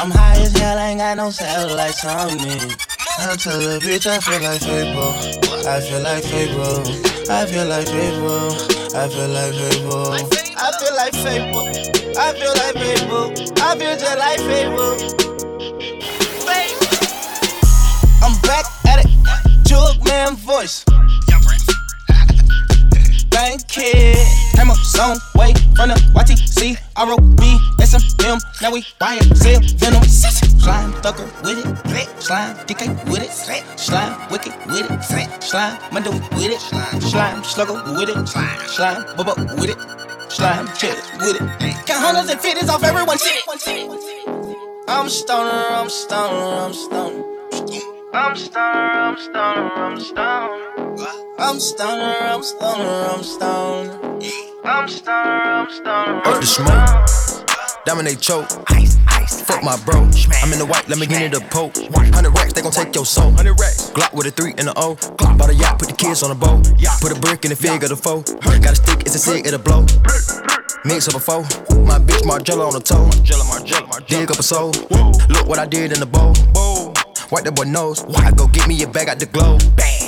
I'm 0.00 0.12
high 0.12 0.36
as 0.36 0.56
hell, 0.56 0.78
ain't 0.78 1.00
got 1.00 1.16
no 1.16 1.30
satellites 1.30 2.04
on 2.04 2.36
me. 2.36 2.76
I 3.16 3.36
tell 3.36 3.58
the 3.58 3.78
bitch 3.78 4.06
I 4.06 4.18
feel 4.18 4.42
like 4.42 4.60
Fable. 4.60 5.14
I 5.66 5.80
feel 5.80 6.02
like 6.02 6.24
Fable. 6.24 6.82
I 7.30 7.46
feel 7.46 7.64
like 7.66 7.86
Fable. 7.86 8.50
I 8.94 9.08
feel 9.08 9.28
like 9.28 9.54
Fable. 9.54 10.12
I 10.56 10.72
feel 10.78 10.94
like 10.96 11.14
Fable. 11.14 11.68
I 12.18 12.32
feel 12.34 12.54
like 12.58 12.74
Fable. 12.74 13.30
I 13.62 13.78
feel 13.78 13.96
just 13.96 14.18
like 14.18 14.40
Fable. 14.40 15.24
I'm 18.22 18.34
back 18.42 18.66
at 18.86 19.04
it. 19.04 19.10
Jug 19.64 20.04
man 20.04 20.34
voice. 20.36 20.84
Kid. 23.34 24.16
Came 24.54 24.70
up 24.70 24.76
some 24.76 25.18
way 25.34 25.52
from 25.74 25.88
the 25.88 25.96
YTC, 26.14 26.78
ROB, 26.96 27.40
SMM. 27.82 28.38
Now 28.62 28.70
we 28.72 28.82
YSL, 29.00 29.78
Venom. 29.78 30.04
Slime 30.04 30.92
thugger 31.02 31.26
with 31.42 31.58
it. 31.58 32.22
Slime 32.22 32.54
DK 32.66 33.10
with 33.10 33.22
it. 33.22 33.30
Slime 33.78 34.30
wicked 34.30 34.54
with 34.66 34.88
it. 34.88 35.42
Slime 35.42 35.78
Mundo 35.92 36.12
with 36.12 36.52
it. 36.52 36.60
Slime 36.60 37.42
slugger 37.42 37.74
with 37.98 38.08
it. 38.08 38.28
Slime 38.28 39.02
bubba 39.16 39.34
with 39.58 39.70
it. 39.70 40.30
Slime 40.30 40.68
chest 40.68 41.12
with 41.18 41.34
it. 41.34 41.86
Count 41.86 42.04
hundreds 42.04 42.30
and 42.30 42.40
fifties 42.40 42.68
off 42.70 42.84
everyone. 42.84 43.18
I'm 44.86 45.08
stoner, 45.08 45.50
I'm 45.50 45.88
stoner, 45.90 46.66
I'm 46.66 46.72
stoner. 46.72 47.24
I'm 48.12 48.36
stoner, 48.36 48.60
I'm 48.62 49.16
stoner, 49.18 49.72
I'm 49.74 50.00
stoner. 50.00 50.73
I'm 51.36 51.58
stoner, 51.58 52.14
I'm 52.20 52.42
stoner, 52.42 52.84
I'm 52.84 53.22
stoner. 53.24 54.20
I'm 54.64 54.88
stoner, 54.88 55.12
I'm 55.12 55.70
stoner. 55.70 56.22
Up 56.24 56.40
the 56.40 56.46
smoke, 56.46 57.84
dominate 57.84 58.20
choke. 58.20 58.46
Ice, 58.70 58.98
ice, 59.08 59.42
Fuck 59.42 59.64
my 59.64 59.76
bro. 59.84 60.02
I'm 60.42 60.52
in 60.52 60.58
the 60.60 60.66
white, 60.66 60.88
let 60.88 60.98
me 60.98 61.06
get 61.06 61.22
into 61.22 61.40
the 61.40 61.44
poke. 61.46 61.76
100 61.76 62.30
racks, 62.30 62.52
they 62.52 62.62
gon' 62.62 62.70
take 62.70 62.94
your 62.94 63.04
soul. 63.04 63.26
100 63.26 63.58
racks. 63.58 63.90
Glock 63.90 64.14
with 64.14 64.26
a 64.26 64.30
3 64.30 64.54
and 64.58 64.68
a 64.68 64.72
O. 64.78 64.94
Glock 64.94 65.36
by 65.36 65.48
the 65.48 65.54
yacht, 65.54 65.80
put 65.80 65.88
the 65.88 65.96
kids 65.96 66.22
on 66.22 66.30
a 66.30 66.34
boat. 66.36 66.70
Put 67.00 67.10
a 67.10 67.20
brick 67.20 67.44
in 67.44 67.50
the 67.50 67.56
fig 67.56 67.82
of 67.82 67.88
the 67.88 67.96
foe. 67.96 68.22
Got 68.22 68.72
a 68.72 68.76
stick, 68.76 69.00
it's 69.00 69.16
a 69.16 69.18
cig, 69.18 69.46
it'll 69.46 69.58
blow. 69.58 69.86
Mix 70.84 71.08
up 71.08 71.14
a 71.16 71.20
foe. 71.20 71.42
My 71.82 71.98
bitch 71.98 72.22
Margiela 72.22 72.66
on 72.68 72.74
the 72.74 72.80
toe. 72.80 73.10
Dig 74.06 74.30
up 74.30 74.38
a 74.38 74.42
soul. 74.42 74.70
Look 75.28 75.48
what 75.48 75.58
I 75.58 75.66
did 75.66 75.92
in 75.92 75.98
the 75.98 76.06
bowl. 76.06 76.34
Wipe 77.32 77.44
that 77.44 77.56
boy 77.56 77.64
nose. 77.64 78.04
I 78.18 78.30
go 78.30 78.46
get 78.46 78.68
me 78.68 78.80
a 78.84 78.86
bag 78.86 79.08
out 79.08 79.18
the 79.18 79.26
globe. 79.26 79.62
Bang. 79.74 80.03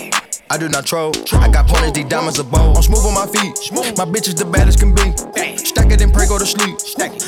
I 0.48 0.58
do 0.58 0.68
not 0.68 0.86
troll. 0.86 1.12
I 1.32 1.48
got 1.48 1.66
pointers, 1.66 1.92
these 1.92 2.04
diamonds 2.04 2.38
a 2.38 2.44
bowl. 2.44 2.76
I'm 2.76 2.82
smooth 2.82 3.04
on 3.04 3.14
my 3.14 3.26
feet. 3.26 3.58
My 3.98 4.06
bitch 4.06 4.28
is 4.28 4.36
the 4.36 4.44
baddest 4.44 4.78
can 4.78 4.94
be. 4.94 5.10
Stack 5.58 5.90
it 5.90 6.00
and 6.00 6.12
pray, 6.14 6.26
go 6.28 6.38
to 6.38 6.46
sleep. 6.46 6.78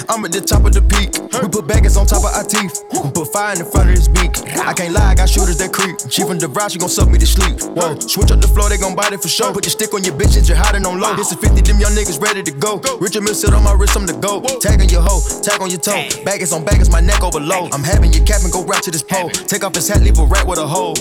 I'm 0.08 0.24
at 0.24 0.30
the 0.30 0.40
top 0.40 0.64
of 0.64 0.72
the 0.72 0.82
peak. 0.82 1.18
We 1.42 1.48
put 1.50 1.66
baggers 1.66 1.96
on 1.96 2.06
top 2.06 2.22
of 2.22 2.30
our 2.30 2.46
teeth. 2.46 2.86
We 2.94 3.10
put 3.10 3.32
fire 3.34 3.52
in 3.52 3.58
the 3.58 3.66
front 3.66 3.90
of 3.90 3.98
his 3.98 4.06
beak. 4.06 4.38
I 4.62 4.72
can't 4.72 4.94
lie, 4.94 5.10
I 5.10 5.14
got 5.14 5.28
shooters 5.28 5.58
that 5.58 5.72
creep. 5.72 5.98
She 6.08 6.22
from 6.22 6.38
the 6.38 6.46
ride, 6.46 6.70
she 6.70 6.78
gon' 6.78 6.88
suck 6.88 7.10
me 7.10 7.18
to 7.18 7.26
sleep. 7.26 7.58
Whoa, 7.74 7.98
switch 7.98 8.30
up 8.30 8.40
the 8.40 8.46
floor, 8.46 8.70
they 8.70 8.78
gon' 8.78 8.94
bite 8.94 9.12
it 9.12 9.20
for 9.20 9.28
sure. 9.28 9.52
Put 9.52 9.66
your 9.66 9.74
stick 9.74 9.92
on 9.94 10.04
your 10.04 10.14
bitch 10.14 10.38
and 10.38 10.46
you're 10.46 10.56
hiding 10.56 10.86
on 10.86 11.00
low. 11.00 11.16
This 11.16 11.34
is 11.34 11.38
50, 11.42 11.60
them 11.66 11.82
young 11.82 11.98
niggas 11.98 12.22
ready 12.22 12.46
to 12.46 12.54
go. 12.54 12.78
Richard 13.02 13.26
Mille 13.26 13.34
sit 13.34 13.50
on 13.52 13.66
my 13.66 13.74
wrist, 13.74 13.98
I'm 13.98 14.06
the 14.06 14.14
go. 14.14 14.46
Tag 14.62 14.78
on 14.78 14.88
your 14.88 15.02
hoe, 15.02 15.20
tag 15.42 15.60
on 15.60 15.70
your 15.74 15.82
toe. 15.82 16.06
Baggers 16.22 16.54
on 16.54 16.64
baggers, 16.64 16.88
my 16.88 17.00
neck 17.00 17.22
over 17.26 17.40
low. 17.40 17.66
I'm 17.74 17.82
having 17.82 18.12
your 18.14 18.22
cap 18.24 18.46
and 18.46 18.52
go 18.52 18.62
right 18.62 18.82
to 18.86 18.90
this 18.94 19.02
pole. 19.02 19.28
Take 19.30 19.64
off 19.64 19.74
his 19.74 19.88
hat, 19.88 20.06
leave 20.06 20.18
a 20.18 20.24
rat 20.24 20.46
with 20.46 20.62
a 20.62 20.66
hole. 20.66 20.94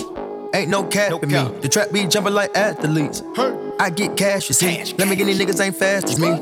Ain't 0.54 0.70
no 0.70 0.82
cap 0.84 1.22
in 1.22 1.28
me. 1.28 1.60
The 1.60 1.68
trap 1.68 1.92
be 1.92 2.06
jumping 2.06 2.34
like 2.34 2.56
athletes. 2.56 3.22
I 3.80 3.90
get 3.90 4.16
cash, 4.16 4.48
you 4.48 4.54
see. 4.54 4.94
Let 4.96 5.08
me 5.08 5.16
get 5.16 5.26
these 5.26 5.38
niggas 5.38 5.60
ain't 5.64 5.76
fast 5.76 6.06
as 6.06 6.18
me. 6.18 6.38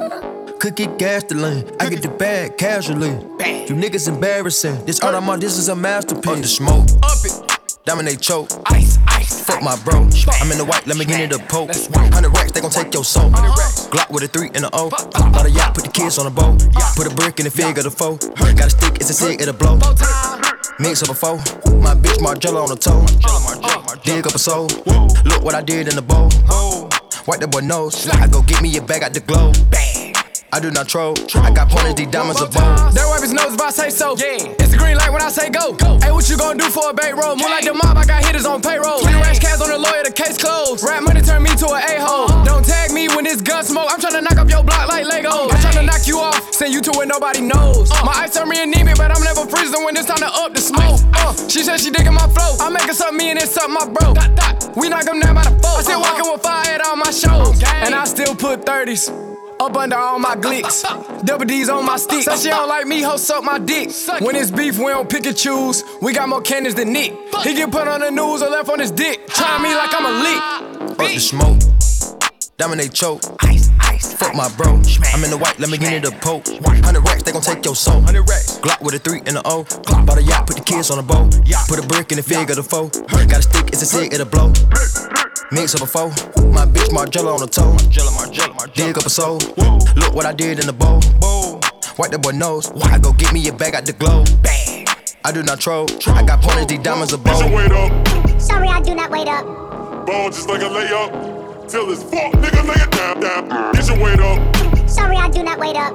Could 0.59 0.77
get 0.77 0.99
gasoline. 0.99 1.71
I 1.81 1.91
get 1.91 2.03
the 2.03 2.09
bag 2.09 2.57
casually. 2.57 3.19
Bang. 3.37 3.69
You 3.69 3.75
niggas 3.75 4.09
embarrassing. 4.09 4.85
This 4.87 5.01
art 5.01 5.15
I'm 5.15 5.29
on, 5.29 5.41
this 5.41 5.59
is 5.59 5.69
a 5.69 5.77
masterpiece. 5.77 6.41
The 6.41 6.49
smoke. 6.49 6.89
Up 7.03 7.19
it. 7.25 7.59
Dominate 7.85 8.21
choke. 8.21 8.51
Ice, 8.67 8.99
ice. 9.07 9.45
Fuck 9.45 9.63
my 9.63 9.77
bro. 9.85 10.09
I'm 10.41 10.51
in 10.51 10.59
the 10.59 10.65
white, 10.67 10.87
let 10.87 10.97
me 10.97 11.05
get 11.05 11.21
in 11.21 11.31
the 11.31 11.39
poke. 11.39 11.69
100 11.69 12.31
racks, 12.31 12.53
they 12.53 12.61
gon' 12.61 12.71
take 12.71 12.95
your 12.95 13.05
soul. 13.05 13.31
Glock 13.31 14.11
with 14.11 14.23
a 14.23 14.29
3 14.29 14.51
and 14.55 14.65
a 14.65 14.71
O. 14.73 14.89
Bought 14.89 15.47
a 15.47 15.51
yacht, 15.51 15.75
put 15.75 15.85
the 15.85 15.91
kids 15.91 16.19
on 16.19 16.27
a 16.27 16.31
boat. 16.31 16.67
Put 16.97 17.07
a 17.07 17.15
brick 17.15 17.39
in 17.39 17.45
the 17.45 17.51
fig 17.51 17.77
of 17.79 17.85
the 17.85 17.91
foe. 17.91 18.17
Got 18.17 18.67
a 18.67 18.71
stick, 18.71 18.97
it's 18.97 19.11
a 19.11 19.15
cig, 19.15 19.41
it'll 19.41 19.53
blow. 19.53 19.79
Mix 20.78 21.02
up 21.02 21.09
a 21.09 21.14
foe. 21.14 21.37
My 21.78 21.95
bitch 21.95 22.18
Margiela 22.18 22.62
on 22.62 22.68
the 22.68 22.76
toe. 22.76 23.00
Dig 24.04 24.26
up 24.26 24.35
a 24.35 24.38
soul. 24.38 24.66
Look 25.25 25.42
what 25.42 25.54
I 25.54 25.62
did 25.62 25.88
in 25.88 25.97
the 25.97 26.02
bowl. 26.02 26.28
Wipe 27.26 27.40
that 27.40 27.50
boy 27.50 27.61
nose. 27.61 28.06
I 28.09 28.26
go 28.28 28.42
get 28.42 28.61
me 28.61 28.76
a 28.76 28.83
bag 28.83 29.02
out 29.02 29.14
the 29.14 29.21
globe. 29.21 29.56
Bang. 29.71 29.86
I 30.57 30.59
do 30.59 30.71
not 30.71 30.89
troll. 30.89 31.13
I 31.37 31.53
got 31.53 31.69
pointers, 31.69 31.97
these 31.97 32.09
diamonds 32.09 32.41
a 32.41 32.49
bowl. 32.49 32.65
They 32.89 33.05
wipe 33.05 33.21
his 33.21 33.35
nose 33.37 33.53
if 33.53 33.61
I 33.61 33.69
say 33.69 33.91
so. 33.91 34.17
Yeah. 34.17 34.57
It's 34.57 34.73
the 34.73 34.81
green 34.81 34.97
light 34.97 35.13
when 35.13 35.21
I 35.21 35.29
say 35.29 35.51
go. 35.53 35.77
Hey, 36.01 36.09
what 36.09 36.25
you 36.33 36.39
gonna 36.39 36.57
do 36.57 36.71
for 36.73 36.89
a 36.89 36.95
bait 36.97 37.13
roll? 37.13 37.37
More 37.37 37.53
like 37.53 37.69
the 37.69 37.77
mob, 37.77 37.93
I 37.93 38.07
got 38.09 38.25
hitters 38.25 38.47
on 38.47 38.63
payroll. 38.63 39.05
Three 39.05 39.21
rash 39.21 39.39
cats 39.39 39.61
on 39.61 39.69
the 39.69 39.77
lawyer, 39.77 40.01
the 40.01 40.17
case 40.17 40.41
closed. 40.41 40.81
Rap 40.81 41.05
money 41.05 41.21
turn 41.21 41.43
me 41.43 41.53
to 41.61 41.69
an 41.77 41.85
a-hole. 41.85 42.33
Uh-huh. 42.33 42.45
Don't 42.49 42.65
tag 42.65 42.91
me 42.91 43.05
when 43.13 43.27
it's 43.27 43.45
gun 43.45 43.69
smoke. 43.69 43.93
I'm 43.93 44.01
tryna 44.01 44.25
knock 44.25 44.41
up 44.41 44.49
your 44.49 44.65
block 44.65 44.89
like 44.89 45.05
Lego. 45.05 45.53
I'm 45.53 45.61
tryna 45.61 45.85
knock 45.85 46.09
you 46.09 46.25
off, 46.25 46.41
send 46.55 46.73
you 46.73 46.81
to 46.89 46.93
where 46.97 47.07
nobody 47.07 47.43
knows. 47.43 47.93
Uh. 47.93 48.01
My 48.09 48.25
eyes 48.25 48.33
turn 48.33 48.49
me 48.49 48.57
anemic, 48.57 48.97
but 48.97 49.13
I'm 49.13 49.23
never 49.29 49.45
freezing 49.45 49.85
when 49.85 49.93
it's 49.93 50.09
time 50.09 50.25
to 50.25 50.31
up 50.41 50.57
the 50.57 50.65
smoke. 50.65 51.05
Uh, 51.21 51.37
she 51.53 51.69
said 51.69 51.85
she 51.85 51.91
digging 51.91 52.17
my 52.17 52.33
flow. 52.33 52.57
I'm 52.65 52.73
making 52.73 52.97
something 52.97 53.19
me 53.21 53.29
and 53.29 53.39
it's 53.39 53.53
something 53.53 53.77
my 53.77 53.85
bro. 53.93 54.17
We 54.73 54.89
knock 54.89 55.05
them 55.05 55.21
down 55.21 55.37
by 55.37 55.45
the 55.45 55.53
four. 55.61 55.77
I 55.77 55.83
still 55.85 56.01
uh-huh. 56.01 56.17
walking 56.17 56.33
with 56.33 56.41
fire 56.41 56.65
head 56.65 56.81
on 56.81 56.97
my 56.97 57.13
shows. 57.13 57.61
And 57.85 57.93
I 57.95 58.09
still 58.09 58.35
put 58.35 58.65
30s. 58.65 59.37
Up 59.59 59.75
under 59.75 59.97
all 59.97 60.19
my 60.19 60.37
glicks. 60.37 60.83
Double 61.25 61.45
D's 61.47 61.69
on 61.69 61.85
my 61.85 61.97
stick. 61.97 62.23
Said 62.23 62.39
she 62.39 62.49
don't 62.49 62.69
like 62.69 62.87
me, 62.87 63.03
ho, 63.03 63.17
suck 63.17 63.43
my 63.43 63.59
dick. 63.59 63.91
When 64.21 64.37
it's 64.37 64.51
beef, 64.51 64.79
we 64.79 64.87
don't 64.87 65.09
pick 65.09 65.27
and 65.27 65.37
choose. 65.37 65.83
We 66.03 66.13
got 66.13 66.29
more 66.29 66.43
cannons 66.43 66.75
than 66.75 66.93
Nick. 66.93 67.13
He 67.43 67.55
get 67.55 67.71
put 67.71 67.89
on 67.89 68.01
the 68.01 68.11
news 68.11 68.43
or 68.43 68.51
left 68.51 68.69
on 68.69 68.79
his 68.79 68.91
dick. 68.91 69.27
Try 69.29 69.63
me 69.63 69.75
like 69.75 69.95
I'm 69.95 70.07
a 70.07 70.23
lick. 70.23 70.91
Up 70.91 70.99
the 70.99 71.19
smoke. 71.19 71.59
Dominate 72.59 72.93
choke. 72.93 73.23
Fuck 73.99 74.35
my 74.35 74.49
bro. 74.57 74.75
I'm 75.12 75.25
in 75.25 75.31
the 75.31 75.38
white, 75.41 75.59
let 75.59 75.71
me 75.71 75.79
get 75.79 75.93
in 75.93 76.03
the 76.03 76.11
poke. 76.21 76.47
100 76.47 77.00
racks, 77.00 77.23
they 77.23 77.33
gon' 77.33 77.43
take 77.43 77.65
your 77.65 77.75
soul. 77.76 78.02
Glock 78.02 78.80
with 78.82 78.95
a 78.95 78.99
3 78.99 79.23
and 79.26 79.37
a 79.37 79.43
O. 79.45 79.65
Bought 80.04 80.19
a 80.19 80.23
yacht, 80.23 80.47
put 80.47 80.56
the 80.56 80.63
kids 80.63 80.91
on 80.91 80.99
a 80.99 81.02
boat. 81.02 81.35
Put 81.69 81.78
a 81.78 81.87
brick 81.87 82.13
in 82.13 82.17
the 82.17 82.23
fig 82.23 82.50
of 82.50 82.56
the 82.56 82.63
foe. 82.63 82.89
Got 83.09 83.39
a 83.39 83.43
stick, 83.43 83.69
it's 83.69 83.82
a 83.82 83.87
cig, 83.87 84.13
it'll 84.13 84.26
blow. 84.26 84.52
Mix 85.52 85.75
up 85.75 85.82
a 85.82 85.87
foe. 85.87 86.09
My 86.50 86.67
bitch 86.67 86.91
Margiela 86.91 87.32
on 87.35 87.41
the 87.41 87.47
toe. 87.47 87.76
Dig 88.75 88.99
up 88.99 89.06
a 89.06 89.11
soul. 89.11 89.39
Look 89.97 90.15
what 90.15 90.26
I 90.26 90.32
did 90.32 90.59
in 90.59 90.67
the 90.67 90.73
bowl. 90.73 91.00
Wipe 91.99 92.11
that 92.11 92.21
boy 92.23 92.32
nose. 92.32 92.71
I 92.82 92.99
go 92.99 93.13
get 93.13 93.32
me 93.32 93.47
a 93.49 93.52
bag 93.52 93.75
out 93.75 93.87
the 93.87 93.93
glow. 93.93 94.25
Bang. 94.43 94.87
I 95.25 95.32
do 95.32 95.43
not 95.43 95.61
troll. 95.61 95.87
I 96.06 96.23
got 96.23 96.43
pointers, 96.43 96.67
these 96.67 96.80
diamonds 96.80 97.13
a 97.13 97.19
bowl. 97.19 97.39
Wait. 97.52 97.71
Sorry, 98.41 98.69
I 98.69 98.80
do 98.82 98.95
not 98.95 99.11
wait 99.11 99.28
up. 99.28 99.45
Ball 100.06 100.30
just 100.30 100.49
like 100.49 100.61
a 100.61 100.65
layup. 100.65 101.36
Till 101.69 101.91
it's 101.91 102.02
fuck, 102.05 102.33
nigga, 102.35 102.63
lay 102.65 102.81
it 102.81 102.91
down, 102.93 103.21
down. 103.21 103.73
Get 103.73 103.89
your 103.89 103.99
weight 103.99 104.21
up. 104.21 104.89
Sorry, 104.89 105.17
I 105.17 105.29
do 105.29 105.43
not 105.43 105.59
wait 105.59 105.75
up. 105.75 105.93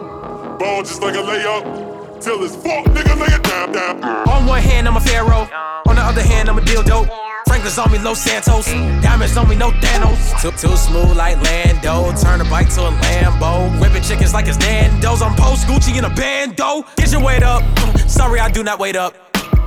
Ball 0.60 0.84
just 0.84 1.02
like 1.02 1.16
a 1.16 1.20
layup. 1.20 2.20
Till 2.20 2.44
it's 2.44 2.56
fuck, 2.58 2.86
nigga, 2.88 3.18
lay 3.18 3.34
it 3.34 3.44
down, 3.44 3.72
down. 3.72 4.04
On 4.28 4.46
one 4.46 4.62
hand, 4.62 4.86
I'm 4.86 4.98
a 4.98 5.00
pharaoh. 5.00 5.48
On 5.88 5.96
the 5.96 6.02
other 6.02 6.22
hand, 6.22 6.50
I'm 6.50 6.58
a 6.58 6.62
dildo. 6.62 7.08
Franklin's 7.48 7.78
on 7.78 7.90
me, 7.90 8.00
Los 8.00 8.20
Santos. 8.20 8.66
Diamonds 9.02 9.38
on 9.38 9.48
me, 9.48 9.56
no 9.56 9.72
Thanos. 9.72 10.42
Too, 10.42 10.52
too 10.52 10.76
smooth 10.76 11.16
like 11.16 11.42
Lando. 11.42 12.12
Turn 12.22 12.42
a 12.42 12.46
bike 12.46 12.70
to 12.76 12.82
a 12.82 12.92
Lambo. 12.92 13.80
Whipping 13.80 14.04
chickens 14.04 14.34
like 14.34 14.48
it's 14.48 14.60
Nando's. 14.60 15.22
I'm 15.22 15.36
post 15.36 15.68
Gucci 15.68 15.98
in 15.98 16.04
a 16.04 16.10
bando. 16.10 16.86
Get 16.98 17.14
your 17.14 17.24
weight 17.24 17.44
up. 17.44 17.64
Sorry, 18.10 18.42
I 18.42 18.52
do 18.52 18.62
not 18.62 18.78
wait 18.78 18.98
up. 18.98 19.16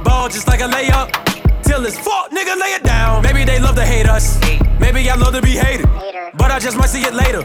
Ball 0.04 0.28
just 0.28 0.48
like 0.48 0.60
a 0.60 0.64
layup. 0.64 1.33
Till 1.64 1.84
it's 1.86 1.98
fuck, 1.98 2.30
nigga, 2.30 2.60
lay 2.60 2.72
it 2.74 2.82
down. 2.84 3.22
Maybe 3.22 3.44
they 3.44 3.58
love 3.58 3.74
to 3.76 3.84
hate 3.84 4.06
us. 4.06 4.38
Maybe 4.78 5.08
I 5.08 5.14
love 5.14 5.34
to 5.34 5.42
be 5.42 5.52
hated. 5.52 5.86
But 6.36 6.50
I 6.50 6.58
just 6.58 6.76
might 6.76 6.90
see 6.90 7.02
it 7.02 7.14
later. 7.14 7.42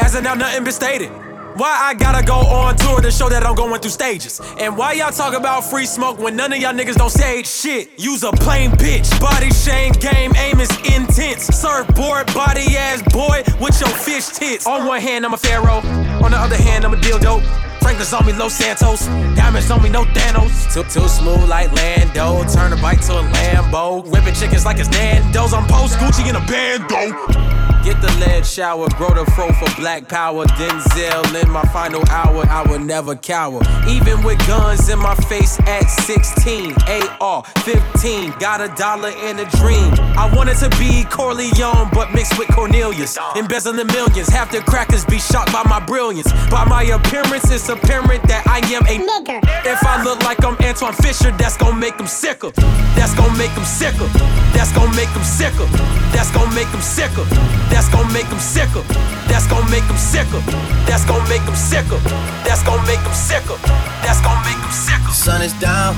As 0.00 0.14
of 0.14 0.22
now, 0.22 0.34
nothing 0.34 0.64
been 0.64 0.72
stated. 0.72 1.10
Why 1.58 1.76
I 1.76 1.94
gotta 1.94 2.24
go 2.24 2.36
on 2.36 2.76
tour 2.76 3.00
to 3.00 3.10
show 3.10 3.28
that 3.28 3.44
I'm 3.44 3.56
going 3.56 3.80
through 3.80 3.90
stages? 3.90 4.40
And 4.60 4.76
why 4.76 4.92
y'all 4.92 5.10
talk 5.10 5.34
about 5.34 5.64
free 5.64 5.86
smoke 5.86 6.18
when 6.20 6.36
none 6.36 6.52
of 6.52 6.60
y'all 6.60 6.72
niggas 6.72 6.94
don't 6.94 7.10
say 7.10 7.42
shit? 7.42 7.98
Use 7.98 8.22
a 8.22 8.30
plain 8.30 8.70
bitch. 8.70 9.10
Body 9.20 9.50
shame 9.50 9.92
game, 9.94 10.32
aim 10.36 10.60
is 10.60 10.70
intense. 10.94 11.46
Surfboard 11.46 12.32
body 12.32 12.76
ass 12.76 13.02
boy 13.12 13.42
with 13.60 13.80
your 13.80 13.90
fish 13.90 14.28
tits. 14.28 14.66
On 14.68 14.86
one 14.86 15.00
hand, 15.00 15.26
I'm 15.26 15.34
a 15.34 15.36
pharaoh. 15.36 15.82
On 16.22 16.30
the 16.30 16.38
other 16.38 16.56
hand, 16.56 16.84
I'm 16.84 16.94
a 16.94 16.96
dildo. 16.96 17.67
Franklin's 17.88 18.12
on 18.12 18.26
me, 18.26 18.34
Los 18.34 18.52
Santos. 18.52 19.06
Diamonds 19.34 19.70
on 19.70 19.82
me, 19.82 19.88
no 19.88 20.04
Thanos. 20.04 20.70
Too, 20.74 20.82
too 20.90 21.08
smooth 21.08 21.48
like 21.48 21.72
Lando. 21.72 22.44
Turn 22.52 22.74
a 22.74 22.76
bike 22.76 23.00
to 23.06 23.12
a 23.12 23.22
Lambo. 23.22 24.06
Whipping 24.10 24.34
chickens 24.34 24.66
like 24.66 24.78
it's 24.78 24.90
Nando's. 24.90 25.54
I'm 25.54 25.66
post 25.66 25.94
Gucci 25.94 26.28
in 26.28 26.36
a 26.36 26.40
bando. 26.40 27.48
Get 27.84 28.02
the 28.02 28.12
lead 28.18 28.44
shower, 28.44 28.88
grow 28.96 29.14
the 29.14 29.24
fro 29.32 29.52
for 29.52 29.74
black 29.80 30.08
power. 30.08 30.44
Denzel 30.44 31.42
in 31.42 31.48
my 31.48 31.62
final 31.72 32.02
hour, 32.10 32.44
I 32.50 32.62
will 32.68 32.80
never 32.80 33.14
cower. 33.14 33.62
Even 33.88 34.22
with 34.24 34.38
guns 34.46 34.88
in 34.88 34.98
my 34.98 35.14
face 35.14 35.58
at 35.60 35.84
16, 36.04 36.74
AR 37.20 37.44
15, 37.64 38.32
got 38.40 38.60
a 38.60 38.68
dollar 38.76 39.10
and 39.10 39.40
a 39.40 39.46
dream. 39.56 39.94
I 40.18 40.30
wanted 40.34 40.56
to 40.58 40.68
be 40.70 41.04
Corleone, 41.04 41.88
but 41.92 42.12
mixed 42.12 42.36
with 42.38 42.48
Cornelius. 42.48 43.16
Embezzling 43.36 43.86
millions, 43.86 44.28
half 44.28 44.50
the 44.50 44.60
crackers 44.60 45.04
be 45.04 45.18
shocked 45.18 45.52
by 45.52 45.62
my 45.62 45.80
brilliance. 45.80 46.30
By 46.50 46.64
my 46.64 46.82
appearance, 46.82 47.50
it's 47.50 47.68
apparent 47.78 48.22
that 48.26 48.42
I 48.46 48.58
am 48.74 48.82
a 48.90 48.98
nigger. 48.98 49.38
If 49.64 49.80
I 49.86 50.02
look 50.02 50.22
like 50.26 50.42
I'm 50.44 50.58
Antwone 50.62 50.94
Fisher, 50.98 51.30
that's 51.38 51.56
gonna 51.56 51.78
make 51.78 51.96
them 51.96 52.06
sicker. 52.06 52.50
That's 52.98 53.14
gonna 53.14 53.36
make 53.38 53.54
them 53.54 53.64
sicker. 53.64 54.06
That's 54.52 54.72
gonna 54.74 54.94
make 54.94 55.10
them 55.14 55.22
sicker. 55.22 55.66
That's 56.10 56.30
gonna 56.34 56.52
make 56.54 56.70
them 56.74 56.82
sicker. 56.82 57.24
That's 57.70 57.88
gonna 57.88 58.12
make 58.12 58.28
them 58.28 58.42
sicker. 58.42 58.82
That's 59.30 59.46
gonna 59.46 59.70
make 59.70 59.86
them 59.86 59.98
sicker. 59.98 60.42
That's 60.86 61.04
gonna 61.06 61.28
make 61.30 61.44
them 61.46 61.54
sicker. 61.56 62.00
That's 62.44 62.62
gonna 62.66 62.86
make 62.86 63.02
them 63.06 63.14
sicker. 63.14 63.58
That's 64.02 64.20
gonna 64.20 64.42
make 64.44 64.60
them 64.60 64.74
sicker. 64.74 65.12
Sun 65.14 65.42
is 65.42 65.54
down, 65.62 65.94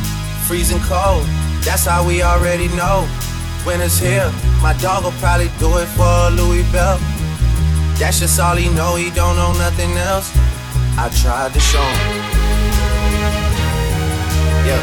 freezing 0.46 0.80
cold. 0.84 1.24
That's 1.64 1.84
how 1.86 2.06
we 2.06 2.22
already 2.22 2.68
know. 2.76 3.08
Winter's 3.64 3.98
here. 3.98 4.30
My 4.60 4.72
dog 4.80 5.04
will 5.04 5.16
probably 5.20 5.50
do 5.58 5.68
it 5.78 5.88
for 5.96 6.08
a 6.08 6.30
Louis 6.30 6.64
Bell. 6.72 6.98
That's 8.00 8.20
just 8.20 8.40
all 8.40 8.56
he 8.56 8.68
know. 8.72 8.96
He 8.96 9.10
don't 9.10 9.36
know 9.36 9.52
nothing 9.60 9.92
else. 9.96 10.32
I 11.02 11.08
tried 11.08 11.54
to 11.54 11.60
show 11.60 11.80
him. 11.80 12.10
Yeah. 14.68 14.82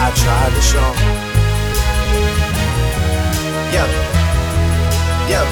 I 0.00 0.10
tried 0.16 0.54
to 0.54 0.62
show 0.62 0.80
him. 0.80 1.12
Yeah. 3.74 3.86
Yeah, 5.28 5.44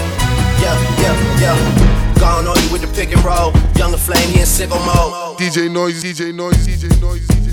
yeah, 0.63 0.77
yeah, 1.03 1.41
yeah. 1.41 2.15
Gone 2.19 2.47
on 2.47 2.57
you 2.63 2.73
with 2.73 2.81
the 2.81 2.89
pick 2.89 3.13
and 3.15 3.23
roll. 3.23 3.53
Younger 3.77 3.99
flame, 3.99 4.31
he 4.31 4.41
in 4.41 4.47
sicko 4.47 4.81
mode. 4.87 5.37
DJ 5.37 5.71
Noise, 5.71 6.03
DJ 6.03 6.35
Noise, 6.35 6.67
DJ 6.67 6.99
Noise, 6.99 7.27
DJ 7.27 7.43
Noise. 7.43 7.46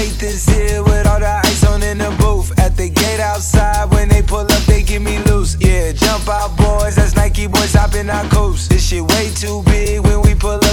Nathan's 0.00 0.46
here 0.46 0.82
with 0.82 1.06
all 1.06 1.20
the 1.20 1.28
ice 1.44 1.62
on 1.66 1.82
in 1.82 1.98
the 1.98 2.08
booth. 2.18 2.58
At 2.58 2.74
the 2.74 2.88
gate 2.88 3.20
outside, 3.20 3.90
when 3.92 4.08
they 4.08 4.22
pull 4.22 4.50
up, 4.50 4.62
they 4.64 4.82
give 4.82 5.02
me 5.02 5.18
loose. 5.24 5.58
Yeah, 5.60 5.92
jump 5.92 6.26
out, 6.26 6.56
boys. 6.56 6.96
That's 6.96 7.14
Nike 7.16 7.46
boys 7.46 7.74
hopping 7.74 8.08
our 8.08 8.24
coast. 8.30 8.70
This 8.70 8.82
shit 8.88 9.02
way 9.02 9.30
too 9.34 9.62
big. 9.66 10.00
When 10.00 10.22
we 10.22 10.34
pull 10.34 10.56
up, 10.56 10.69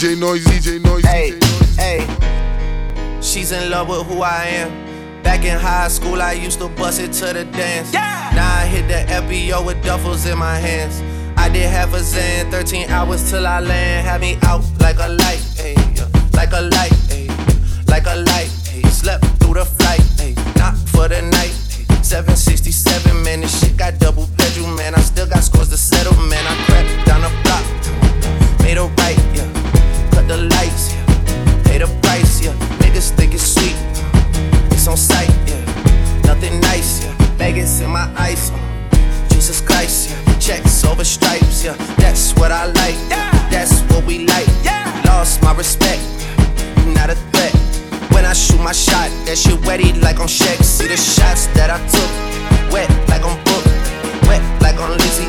DJ 0.00 0.18
Noise, 0.18 0.46
Hey, 0.46 0.58
DJ 0.60 0.82
Noise. 0.82 1.76
hey. 1.76 3.20
She's 3.20 3.52
in 3.52 3.70
love 3.70 3.86
with 3.90 4.06
who 4.06 4.22
I 4.22 4.44
am. 4.46 5.22
Back 5.22 5.44
in 5.44 5.58
high 5.58 5.88
school, 5.88 6.22
I 6.22 6.32
used 6.32 6.58
to 6.60 6.68
bust 6.68 7.02
it 7.02 7.12
to 7.20 7.34
the 7.34 7.44
dance. 7.44 7.92
Yeah. 7.92 8.30
Now 8.34 8.60
I 8.60 8.64
hit 8.64 8.88
the 8.88 9.04
FBO 9.12 9.66
with 9.66 9.76
duffels 9.84 10.24
in 10.24 10.38
my 10.38 10.56
hands. 10.56 11.02
I 11.36 11.50
did 11.50 11.68
half 11.68 11.92
a 11.92 12.00
Zan, 12.00 12.50
13 12.50 12.88
hours 12.88 13.28
till 13.30 13.46
I 13.46 13.60
land. 13.60 14.06
Had 14.06 14.22
me 14.22 14.38
out 14.44 14.64
like 14.80 14.96
a 14.96 15.08
light, 15.08 15.44
ayy, 15.60 15.76
yeah. 15.94 16.08
like 16.32 16.52
a 16.52 16.62
light, 16.62 16.92
ayy, 17.12 17.28
like 17.90 18.06
a 18.06 18.16
light. 18.16 18.48
ayy. 18.72 18.86
Slept 18.86 19.22
through 19.38 19.54
the 19.54 19.66
flight, 19.66 20.00
ayy, 20.16 20.34
not 20.56 20.78
for 20.88 21.08
the 21.08 21.20
night. 21.20 21.52
ayy. 21.76 22.04
767, 22.04 23.22
man, 23.22 23.42
this 23.42 23.52
shit 23.60 23.76
got 23.76 23.98
double 23.98 24.26
bedroom, 24.38 24.76
man. 24.76 24.94
I 24.94 25.00
still 25.00 25.26
got 25.28 25.44
scores 25.44 25.68
to 25.68 25.76
settle, 25.76 26.16
stripes, 41.10 41.64
yeah. 41.64 41.74
That's 41.98 42.32
what 42.38 42.52
I 42.52 42.66
like, 42.66 42.98
yeah. 43.10 43.30
That's 43.50 43.82
what 43.90 44.04
we 44.06 44.26
like. 44.26 44.46
Yeah. 44.62 44.86
Lost 45.06 45.42
my 45.42 45.52
respect, 45.54 46.02
not 46.94 47.10
a 47.10 47.16
threat. 47.34 47.54
When 48.14 48.24
I 48.24 48.32
shoot 48.32 48.60
my 48.60 48.72
shot, 48.72 49.10
that 49.26 49.36
shit 49.36 49.58
wetty 49.66 49.90
like 50.02 50.20
on 50.20 50.28
Shaq. 50.28 50.62
See 50.62 50.86
the 50.86 50.96
shots 50.96 51.46
that 51.58 51.68
I 51.70 51.78
took, 51.90 52.10
wet 52.72 52.88
like 53.10 53.24
on 53.26 53.36
Book, 53.42 53.64
wet 54.30 54.42
like 54.62 54.78
on 54.78 54.94
Lizzie. 55.02 55.26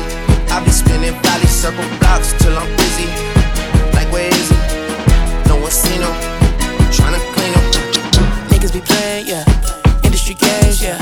I 0.54 0.62
be 0.64 0.70
spinning 0.70 1.18
valley 1.22 1.50
circle 1.50 1.84
blocks 1.98 2.32
till 2.38 2.54
I'm 2.56 2.70
busy. 2.78 3.08
Like 3.96 4.06
where 4.14 4.30
is 4.30 4.48
he? 4.48 4.58
No 5.50 5.58
one 5.58 5.74
seen 5.74 6.00
him. 6.00 6.14
Tryna 6.94 7.18
clean 7.34 7.52
him. 7.58 7.66
Niggas 8.54 8.72
be 8.72 8.80
playing, 8.80 9.26
yeah. 9.26 9.44
Industry 10.04 10.34
games, 10.34 10.80
yeah. 10.82 10.98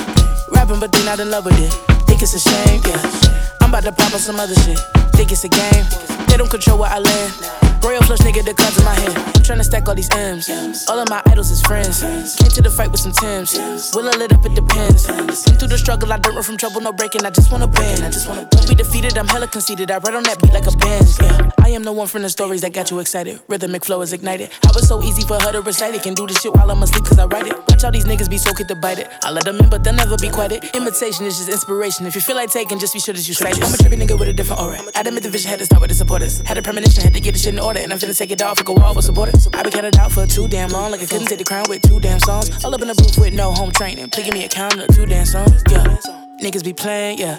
Rapping, 0.48 0.80
but 0.80 0.90
they 0.92 1.04
not 1.04 1.20
in 1.20 1.30
love 1.30 1.44
with 1.44 1.60
it. 1.60 1.72
Think 2.08 2.22
it's 2.22 2.34
a 2.34 2.40
shame, 2.40 2.80
yeah. 2.86 3.59
About 3.70 3.84
to 3.84 3.92
pop 3.92 4.12
on 4.12 4.18
some 4.18 4.40
other 4.40 4.54
shit. 4.56 4.80
Think 5.14 5.30
it's 5.30 5.44
a 5.44 5.48
game. 5.48 5.86
They 6.26 6.36
don't 6.36 6.50
control 6.50 6.80
where 6.80 6.90
I 6.90 6.98
land. 6.98 7.32
Royal 7.82 8.02
flush 8.02 8.20
nigga, 8.20 8.44
the 8.44 8.54
cards 8.54 8.78
in 8.78 8.84
my 8.84 8.94
head. 8.94 9.12
Tryna 9.40 9.64
stack 9.64 9.88
all 9.88 9.94
these 9.94 10.10
M's. 10.10 10.48
All 10.88 10.98
of 10.98 11.08
my 11.08 11.22
idols 11.26 11.50
is 11.50 11.62
friends. 11.62 12.02
Came 12.36 12.50
to 12.50 12.62
the 12.62 12.70
fight 12.70 12.90
with 12.90 13.00
some 13.00 13.12
Tims. 13.12 13.56
Will 13.94 14.08
I 14.08 14.16
lit 14.16 14.32
up? 14.32 14.44
It 14.44 14.54
depends. 14.54 15.06
Been 15.08 15.56
through 15.58 15.68
the 15.68 15.78
struggle, 15.78 16.12
I 16.12 16.18
don't 16.18 16.34
run 16.34 16.44
from 16.44 16.56
trouble, 16.56 16.80
no 16.80 16.92
breaking. 16.92 17.24
I 17.24 17.30
just 17.30 17.50
wanna 17.50 17.66
bend. 17.66 18.04
I 18.04 18.10
just 18.10 18.28
wanna 18.28 18.46
don't 18.50 18.68
be 18.68 18.74
defeated. 18.74 19.16
I'm 19.16 19.26
hella 19.26 19.48
conceited. 19.48 19.90
I 19.90 19.98
ride 19.98 20.14
on 20.14 20.22
that 20.24 20.40
beat 20.40 20.52
like 20.52 20.66
a 20.66 20.76
band. 20.76 21.06
Yeah. 21.20 21.50
I 21.64 21.70
am 21.70 21.82
the 21.84 21.92
one 21.92 22.06
from 22.06 22.22
the 22.22 22.30
stories 22.30 22.60
that 22.60 22.72
got 22.72 22.90
you 22.90 22.98
excited. 23.00 23.40
Rhythmic 23.48 23.84
flow 23.84 24.02
is 24.02 24.12
ignited. 24.12 24.50
How 24.62 24.70
it's 24.70 24.86
so 24.86 25.02
easy 25.02 25.22
for 25.22 25.40
her 25.40 25.52
to 25.52 25.62
recite 25.62 25.94
it. 25.94 26.02
Can 26.02 26.14
do 26.14 26.26
this 26.26 26.40
shit 26.40 26.54
while 26.54 26.70
I'm 26.70 26.82
asleep 26.82 27.04
cause 27.04 27.18
I 27.18 27.26
write 27.26 27.46
it. 27.46 27.56
Watch 27.68 27.84
all 27.84 27.90
these 27.90 28.04
niggas 28.04 28.28
be 28.28 28.38
so 28.38 28.52
quick 28.52 28.68
to 28.68 28.76
bite 28.76 28.98
it. 28.98 29.08
I 29.24 29.30
let 29.30 29.44
them 29.44 29.58
in, 29.58 29.70
but 29.70 29.82
they'll 29.82 29.94
never 29.94 30.16
be 30.16 30.28
quiet. 30.28 30.64
Imitation 30.74 31.24
is 31.26 31.38
just 31.38 31.48
inspiration. 31.48 32.06
If 32.06 32.14
you 32.14 32.20
feel 32.20 32.36
like 32.36 32.50
taking, 32.50 32.78
just 32.78 32.92
be 32.92 33.00
sure 33.00 33.14
that 33.14 33.26
you 33.26 33.34
cite 33.34 33.56
it. 33.56 33.64
I'm 33.64 33.72
a 33.72 33.76
trippy 33.76 33.96
nigga 33.96 34.18
with 34.18 34.28
a 34.28 34.32
different 34.32 34.60
aura. 34.60 34.78
I 34.94 35.00
admit 35.00 35.22
the 35.22 35.30
vision 35.30 35.50
had 35.50 35.58
to 35.58 35.64
start 35.64 35.80
with 35.80 35.90
the 35.90 35.96
supporters. 35.96 36.40
Had 36.42 36.58
a 36.58 36.62
premonition, 36.62 37.02
had 37.02 37.14
to 37.14 37.20
get 37.20 37.32
the 37.32 37.38
shit 37.38 37.54
in 37.54 37.58
order. 37.58 37.69
And 37.78 37.92
I'm 37.92 37.98
finna 37.98 38.16
take 38.16 38.30
it 38.30 38.42
off 38.42 38.58
and 38.58 38.66
go 38.66 38.76
all 38.76 38.94
with 38.94 39.04
supporters. 39.04 39.46
I 39.52 39.62
been 39.62 39.72
counted 39.72 39.96
out 39.96 40.12
for 40.12 40.26
too 40.26 40.48
damn 40.48 40.70
long. 40.70 40.90
Like 40.90 41.02
I 41.02 41.06
couldn't 41.06 41.26
take 41.26 41.38
the 41.38 41.44
crown 41.44 41.64
with 41.68 41.82
two 41.82 42.00
damn 42.00 42.18
songs. 42.20 42.64
All 42.64 42.74
up 42.74 42.82
in 42.82 42.88
the 42.88 42.94
booth 42.94 43.18
with 43.18 43.34
no 43.34 43.52
home 43.52 43.70
training. 43.70 44.08
Give 44.08 44.32
me 44.32 44.44
a 44.44 44.48
count 44.48 44.78
of 44.80 44.94
two 44.94 45.06
damn 45.06 45.26
songs. 45.26 45.62
Yeah. 45.70 45.98
Niggas 46.42 46.64
be 46.64 46.72
playing, 46.72 47.18
yeah. 47.18 47.38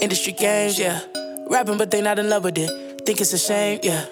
Industry 0.00 0.32
games, 0.32 0.78
yeah. 0.78 1.00
Rapping, 1.50 1.78
but 1.78 1.90
they 1.90 2.00
not 2.00 2.18
in 2.18 2.28
love 2.28 2.44
with 2.44 2.58
it. 2.58 3.04
Think 3.04 3.20
it's 3.20 3.32
a 3.32 3.38
shame, 3.38 3.80
yeah. 3.82 4.06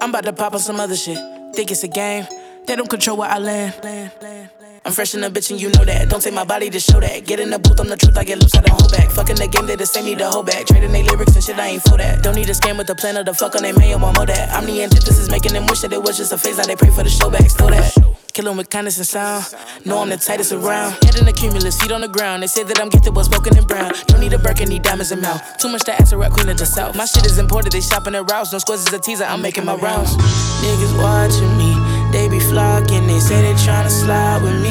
I'm 0.00 0.10
about 0.10 0.24
to 0.24 0.32
pop 0.32 0.54
on 0.54 0.60
some 0.60 0.78
other 0.80 0.96
shit. 0.96 1.18
Think 1.54 1.70
it's 1.70 1.82
a 1.82 1.88
game. 1.88 2.26
They 2.66 2.76
don't 2.76 2.88
control 2.88 3.16
where 3.16 3.30
I 3.30 3.38
land. 3.38 4.57
I'm 4.88 4.94
fresh 4.94 5.14
in 5.14 5.20
the 5.20 5.28
bitch 5.28 5.50
and 5.50 5.60
you 5.60 5.68
know 5.68 5.84
that. 5.84 6.08
Don't 6.08 6.22
take 6.22 6.32
my 6.32 6.44
body 6.44 6.70
to 6.70 6.80
show 6.80 6.98
that. 6.98 7.26
Get 7.26 7.40
in 7.40 7.50
the 7.50 7.58
booth, 7.58 7.78
I'm 7.78 7.88
the 7.88 7.96
truth, 7.98 8.16
I 8.16 8.24
get 8.24 8.40
loose, 8.40 8.54
I 8.54 8.62
don't 8.62 8.80
hold 8.80 8.90
back. 8.90 9.10
Fucking 9.10 9.36
the 9.36 9.46
game, 9.46 9.66
they 9.66 9.76
the 9.76 9.84
same, 9.84 10.06
need 10.06 10.16
to 10.16 10.30
hold 10.30 10.46
back. 10.46 10.64
Trading 10.64 10.92
they 10.92 11.02
lyrics 11.02 11.34
and 11.34 11.44
shit, 11.44 11.58
I 11.58 11.76
ain't 11.76 11.82
for 11.82 11.98
that. 11.98 12.22
Don't 12.22 12.34
need 12.34 12.48
a 12.48 12.54
scam 12.54 12.78
with 12.78 12.86
the 12.86 12.94
plan 12.94 13.18
of 13.18 13.26
the 13.26 13.34
fuck 13.34 13.54
on 13.54 13.64
they 13.64 13.72
man, 13.72 14.00
want 14.00 14.16
more 14.16 14.24
that. 14.24 14.48
I'm 14.48 14.64
the 14.64 14.82
antithesis, 14.82 15.30
making 15.30 15.52
them 15.52 15.66
wish 15.66 15.82
that 15.82 15.92
it 15.92 16.02
was 16.02 16.16
just 16.16 16.32
a 16.32 16.38
phase, 16.38 16.56
now 16.56 16.64
they 16.64 16.74
pray 16.74 16.88
for 16.88 17.02
the 17.02 17.10
show 17.10 17.28
back, 17.28 17.50
still 17.50 17.68
that. 17.68 17.92
Kill 18.32 18.48
'em 18.48 18.56
with 18.56 18.70
kindness 18.70 18.96
and 18.96 19.06
sound. 19.06 19.44
Know 19.84 19.98
I'm 19.98 20.08
the 20.08 20.16
tightest 20.16 20.52
around. 20.52 20.92
Head 21.04 21.16
in 21.18 21.26
the 21.26 21.34
cumulus, 21.34 21.76
feet 21.76 21.92
on 21.92 22.00
the 22.00 22.08
ground. 22.08 22.42
They 22.42 22.46
say 22.46 22.62
that 22.62 22.80
I'm 22.80 22.88
gifted, 22.88 23.14
what's 23.14 23.28
broken 23.28 23.58
and 23.58 23.66
brown. 23.66 23.92
Don't 24.06 24.20
need 24.20 24.32
a 24.32 24.38
Birkin, 24.38 24.70
need 24.70 24.84
diamonds 24.84 25.12
and 25.12 25.20
mouth. 25.20 25.42
Too 25.58 25.68
much 25.68 25.84
to 25.84 25.92
ask 26.00 26.12
a 26.12 26.16
rap 26.16 26.32
queen 26.32 26.48
of 26.48 26.56
the 26.56 26.64
south. 26.64 26.96
My 26.96 27.04
shit 27.04 27.26
is 27.26 27.36
imported, 27.36 27.72
they 27.72 27.82
shopping 27.82 28.14
at 28.14 28.30
routes. 28.30 28.52
No 28.52 28.58
squares 28.58 28.86
is 28.86 28.92
a 28.94 28.98
teaser, 28.98 29.24
I'm 29.24 29.42
making 29.42 29.66
my 29.66 29.74
rounds. 29.74 30.16
Niggas 30.62 30.94
watching 31.02 31.52
me, 31.58 31.74
they 32.12 32.28
be 32.28 32.38
flocking. 32.38 33.08
They 33.08 33.18
say 33.18 33.42
they 33.42 33.54
tryna 33.54 33.90
slide 33.90 34.40
with 34.42 34.62
me. 34.62 34.67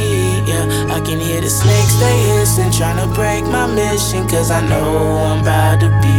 Hear 1.37 1.43
the 1.43 1.51
snakes, 1.51 1.93
they 1.99 2.17
hissing. 2.33 2.71
Tryna 2.71 3.13
break 3.13 3.43
my 3.43 3.67
mission, 3.67 4.27
cause 4.27 4.49
I 4.49 4.59
know 4.67 4.97
I'm 5.29 5.41
about 5.41 5.79
to 5.81 5.89
be. 6.01 6.17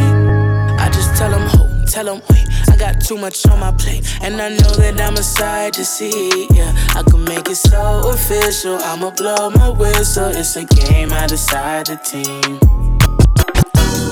I 0.78 0.88
just 0.90 1.16
tell 1.16 1.32
them, 1.32 1.42
ho, 1.48 1.66
tell 1.86 2.04
them, 2.04 2.22
wait. 2.30 2.46
I 2.70 2.76
got 2.76 3.00
too 3.00 3.18
much 3.18 3.44
on 3.48 3.58
my 3.58 3.72
plate, 3.72 4.06
and 4.22 4.40
I 4.40 4.50
know 4.50 4.70
that 4.78 5.00
I'm 5.00 5.14
a 5.14 5.22
sight 5.24 5.72
to 5.72 5.84
see. 5.84 6.46
Yeah, 6.54 6.70
I 6.94 7.02
can 7.02 7.24
make 7.24 7.48
it 7.48 7.56
so 7.56 8.10
official. 8.14 8.78
I'ma 8.78 9.10
blow 9.10 9.50
my 9.50 9.70
whistle. 9.70 10.30
It's 10.30 10.54
a 10.54 10.64
game, 10.64 11.12
I 11.12 11.26
decide 11.26 11.86
the 11.86 11.96
team. 11.96 12.60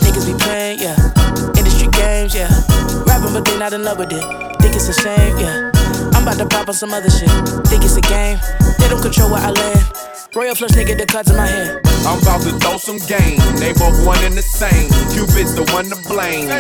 Niggas 0.03 0.27
be 0.27 0.35
playing, 0.43 0.81
yeah. 0.81 0.99
Industry 1.55 1.87
games, 1.87 2.35
yeah. 2.35 2.51
Rapping, 3.07 3.33
but 3.33 3.45
they 3.45 3.57
not 3.61 3.73
in 3.73 3.85
love 3.85 3.99
with 3.99 4.11
it. 4.11 4.25
Think 4.59 4.75
it's 4.75 4.89
a 4.89 4.93
shame, 4.93 5.39
yeah. 5.39 5.71
I'm 6.19 6.25
about 6.25 6.39
to 6.39 6.47
pop 6.47 6.67
on 6.67 6.75
some 6.75 6.91
other 6.93 7.11
shit. 7.11 7.31
Think 7.71 7.85
it's 7.85 7.95
a 7.95 8.01
game. 8.01 8.41
They 8.81 8.89
don't 8.89 9.01
control 9.01 9.31
where 9.31 9.41
I 9.41 9.53
land. 9.53 10.16
Royal 10.35 10.55
flush 10.55 10.73
nigga, 10.73 10.89
get 10.89 10.99
the 10.99 11.07
cards 11.07 11.31
in 11.31 11.37
my 11.37 11.47
hand. 11.47 11.81
I'm 12.05 12.21
about 12.21 12.43
to 12.43 12.53
throw 12.61 12.77
some 12.77 12.99
game. 13.09 13.39
They 13.57 13.73
both 13.73 14.05
one 14.05 14.23
and 14.25 14.35
the 14.37 14.43
same. 14.43 14.91
Cupid's 15.15 15.55
the 15.55 15.65
one 15.73 15.87
to 15.89 15.97
blame. 16.09 16.51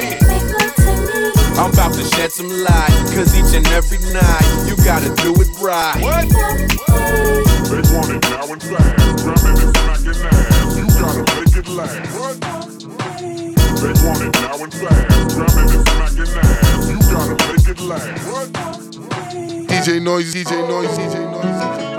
I'm 1.58 1.72
about 1.72 1.92
to 1.94 2.04
shed 2.04 2.32
some 2.32 2.48
light. 2.48 2.92
Cause 3.12 3.34
each 3.36 3.54
and 3.54 3.66
every 3.68 3.98
night, 4.12 4.46
you 4.68 4.76
gotta 4.84 5.12
do 5.22 5.34
it 5.36 5.48
right. 5.60 6.00
What? 6.00 6.28
They 7.68 7.82
want 7.92 8.10
it 8.16 8.22
now 8.30 8.48
and 8.48 8.62
fast. 8.62 9.24
Grabbing 9.24 9.60
and 9.60 9.76
smacking 9.76 10.24
ass. 10.24 10.76
You 10.76 10.84
gotta 10.96 11.22
make 11.36 11.56
it 11.56 11.68
last. 11.68 12.12
What? 12.16 12.36
They 13.76 13.94
want 14.04 14.20
it 14.24 14.32
now 14.40 14.56
and 14.62 14.72
fast. 14.72 15.36
Grabbing 15.36 15.68
and 15.76 15.84
smacking 15.84 16.32
ass. 16.32 16.88
You 16.88 16.98
gotta 17.12 17.34
make 17.44 17.68
it 17.68 17.80
last. 17.80 18.24
What? 18.30 18.48
DJ 19.68 20.00
Noise, 20.02 20.34
DJ 20.34 20.66
Noise, 20.66 20.96
DJ 20.96 21.16
Noise, 21.30 21.95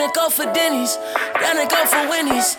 down 0.00 0.08
to 0.08 0.14
go 0.14 0.30
for 0.30 0.52
Denny's, 0.54 0.96
down 1.40 1.56
to 1.56 1.66
go 1.68 1.84
for 1.84 2.08
Winnie's. 2.08 2.56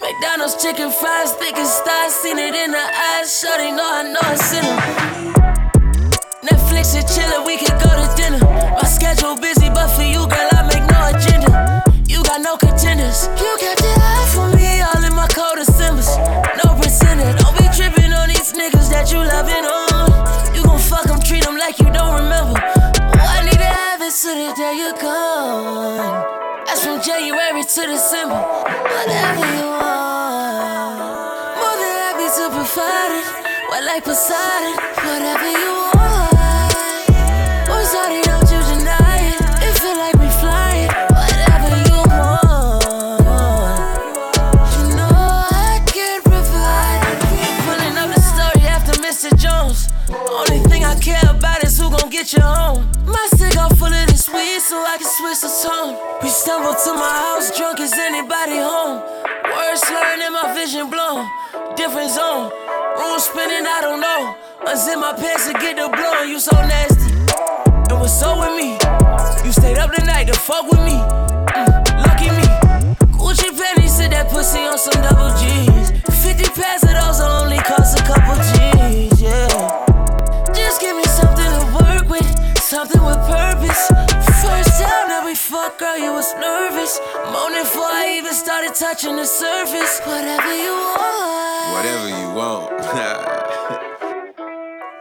McDonald's 0.00 0.62
chicken 0.62 0.90
fries, 0.90 1.32
thick 1.34 1.56
as 1.56 1.72
stars, 1.72 2.12
seen 2.12 2.38
it 2.38 2.54
in 2.54 2.70
the 2.70 2.78
eyes. 2.78 3.40
Shorty 3.40 3.70
know 3.72 3.82
I 3.82 4.02
know 4.14 4.22
it's 4.30 4.52
in 4.54 4.62
them. 4.62 4.78
Netflix 6.42 6.94
and 6.94 7.06
chillin', 7.06 7.46
we 7.46 7.56
can 7.56 7.74
go 7.82 7.90
to 7.90 8.06
dinner. 8.14 8.38
My 8.78 8.84
schedule 8.84 9.36
busy, 9.36 9.70
but 9.70 9.88
for 9.88 10.02
you, 10.02 10.26
girl, 10.26 10.48
I 10.52 10.62
make 10.70 10.86
no 10.86 10.98
agenda. 11.10 11.82
You 12.06 12.22
got 12.22 12.40
no 12.42 12.56
contenders. 12.56 13.26
You 13.42 13.56
kept 13.58 13.82
it 13.82 13.98
high 13.98 14.28
for 14.30 14.46
me, 14.54 14.82
all 14.82 15.02
in 15.02 15.14
my 15.14 15.26
cold 15.28 15.58
Decembers. 15.58 16.10
No 16.62 16.78
percenter. 16.78 17.34
Don't 17.38 17.56
be 17.58 17.66
trippin' 17.74 18.12
on 18.12 18.28
these 18.28 18.52
niggas 18.52 18.90
that 18.90 19.10
you 19.10 19.18
loving 19.18 19.63
acetone. 54.82 56.22
We 56.22 56.28
stumbled 56.28 56.76
to 56.84 56.94
my 56.94 57.14
house 57.26 57.56
drunk 57.56 57.80
as 57.80 57.92
anybody 57.92 58.58
home. 58.58 59.02
Words 59.44 59.80
slurring 59.82 60.22
and 60.22 60.34
my 60.34 60.54
vision 60.54 60.90
blown. 60.90 61.28
Different 61.76 62.10
zone. 62.10 62.50
Room 62.98 63.18
spinning, 63.18 63.66
I 63.66 63.78
don't 63.82 64.00
know. 64.00 64.36
Unzip 64.66 65.00
my 65.00 65.12
pants 65.12 65.46
to 65.46 65.52
get 65.54 65.76
the 65.76 65.88
blow. 65.88 66.22
You 66.22 66.38
so 66.40 66.56
nasty. 66.56 67.12
And 67.90 68.00
what's 68.00 68.18
so 68.18 68.38
with 68.38 68.54
me? 68.56 68.78
You 69.44 69.52
stayed 69.52 69.78
up 69.78 69.90
the 69.94 70.02
night 70.04 70.26
to 70.28 70.34
fuck 70.34 70.70
with 70.70 70.80
me. 70.80 70.96
Mm, 70.96 72.06
lucky 72.06 72.30
me. 72.30 72.46
Gucci 73.18 73.50
panties, 73.56 73.96
sit 73.96 74.10
that 74.10 74.30
pussy 74.30 74.60
on 74.60 74.78
some 74.78 75.00
double 75.02 75.30
G's. 75.38 75.90
50 76.22 76.60
pairs 76.60 76.82
of 76.84 76.94
those 76.94 77.20
only 77.20 77.58
cost 77.58 77.98
a 77.98 78.02
couple 78.02 78.36
G's, 78.54 79.20
yeah. 79.20 79.84
Just 80.54 80.80
give 80.80 80.96
me 80.96 81.04
something 81.04 81.43
something 82.74 83.04
with 83.04 83.22
purpose. 83.30 83.86
First 84.42 84.82
time 84.82 85.06
that 85.06 85.22
we 85.24 85.36
fucked, 85.36 85.78
girl, 85.78 85.96
you 85.96 86.10
was 86.10 86.34
nervous. 86.42 86.98
Moaning 87.30 87.62
before 87.62 87.86
I 87.86 88.18
even 88.18 88.34
started 88.34 88.74
touching 88.74 89.14
the 89.14 89.24
surface. 89.24 90.02
Whatever 90.02 90.50
you 90.58 90.74
want. 90.74 91.70
Whatever 91.70 92.08
you 92.10 92.28
want. 92.34 92.74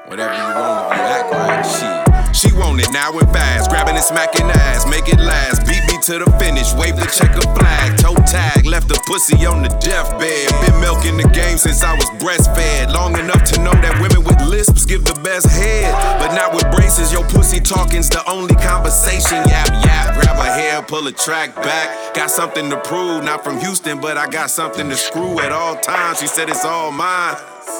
Whatever 0.05 0.37
you 0.37 0.49
want, 0.53 0.93
if 0.93 1.01
you 1.01 1.09
act 1.17 1.33
right, 1.33 1.65
shit. 1.65 1.97
She 2.35 2.53
want 2.53 2.77
it 2.79 2.93
now 2.93 3.17
and 3.17 3.29
fast, 3.33 3.71
grabbing 3.71 3.95
and 3.95 4.03
smacking 4.05 4.45
ass, 4.45 4.85
make 4.85 5.09
it 5.09 5.17
last. 5.17 5.65
Beat 5.65 5.81
to 6.03 6.19
the 6.19 6.29
finish, 6.35 6.73
wave 6.73 6.97
the 6.97 7.07
checker 7.15 7.47
flag, 7.55 7.95
toe 7.97 8.15
tag, 8.27 8.65
left 8.65 8.89
the 8.89 8.99
pussy 9.07 9.45
on 9.45 9.63
the 9.63 9.69
deathbed. 9.79 10.51
Been 10.67 10.81
milking 10.81 11.15
the 11.15 11.29
game 11.31 11.57
since 11.57 11.81
I 11.81 11.95
was 11.95 12.09
breastfed, 12.19 12.91
long 12.91 13.17
enough 13.17 13.43
to 13.55 13.63
know 13.63 13.71
that 13.71 13.95
women 14.03 14.21
with 14.27 14.41
lisps 14.41 14.83
give 14.83 15.05
the 15.05 15.15
best 15.23 15.47
head, 15.47 15.87
but 16.19 16.35
not 16.35 16.51
with 16.53 16.67
braces. 16.75 17.13
Your 17.13 17.23
pussy 17.31 17.61
talking's 17.61 18.09
the 18.09 18.19
only 18.29 18.55
conversation. 18.55 19.47
Yap 19.47 19.71
yap, 19.87 20.19
grab 20.19 20.42
hair, 20.53 20.81
pull 20.81 21.07
a 21.07 21.11
track 21.11 21.55
back. 21.55 22.13
Got 22.13 22.29
something 22.29 22.69
to 22.69 22.77
prove, 22.81 23.23
not 23.23 23.43
from 23.43 23.59
Houston, 23.59 23.99
but 23.99 24.17
I 24.17 24.29
got 24.29 24.49
something 24.49 24.89
to 24.89 24.95
screw 24.95 25.39
at 25.39 25.51
all 25.51 25.75
times. 25.75 26.19
She 26.19 26.27
said 26.27 26.49
it's 26.49 26.63
all 26.63 26.91
mine. 26.91 27.35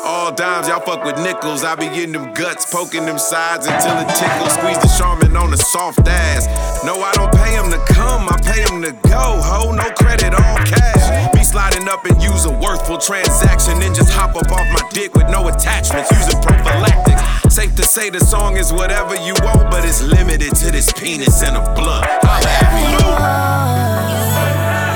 All 0.06 0.34
dimes, 0.34 0.68
y'all 0.68 0.82
fuck 0.82 1.06
with 1.06 1.18
nickels. 1.18 1.64
I 1.64 1.76
be 1.76 1.86
getting 1.86 2.12
them 2.12 2.34
guts, 2.34 2.72
poking 2.74 3.06
them 3.06 3.18
sides 3.18 3.68
until 3.68 3.96
it 4.00 4.10
tickles. 4.16 4.54
Squeeze 4.54 4.80
the 4.80 4.92
Charmin 4.98 5.36
on 5.38 5.52
the 5.52 5.58
soft 5.58 6.08
ass. 6.08 6.48
No, 6.84 7.02
I 7.02 7.14
don't 7.14 7.32
pay 7.32 7.56
him 7.56 7.72
to 7.72 7.80
come, 7.94 8.28
I 8.28 8.38
pay 8.44 8.62
him 8.64 8.82
to 8.82 8.92
go. 9.08 9.40
Ho, 9.40 9.72
no 9.72 9.90
credit, 9.96 10.34
all 10.34 10.58
cash. 10.66 11.34
Be 11.34 11.44
sliding 11.44 11.88
up 11.88 12.06
and 12.06 12.22
use 12.22 12.46
a 12.46 12.52
worthful 12.52 12.98
transaction, 12.98 13.80
then 13.80 13.94
just 13.94 14.12
hop 14.12 14.36
up 14.36 14.52
off 14.52 14.68
my 14.74 14.90
dick 14.92 15.14
with 15.14 15.30
no 15.30 15.48
attachments, 15.48 16.12
using 16.12 16.42
prophylactics. 16.42 17.33
Safe 17.54 17.76
to 17.76 17.84
say 17.84 18.10
the 18.10 18.20
song 18.20 18.58
is 18.58 18.74
whatever 18.74 19.14
you 19.14 19.36
want, 19.44 19.70
but 19.70 19.86
it's 19.86 20.02
limited 20.02 20.56
to 20.56 20.72
this 20.72 20.92
penis 20.92 21.44
and 21.44 21.56
a 21.56 21.62
blunt. 21.76 22.04
Holla 22.26 22.50
at 22.50 22.74
me, 22.74 22.82
Lou. 22.98 23.14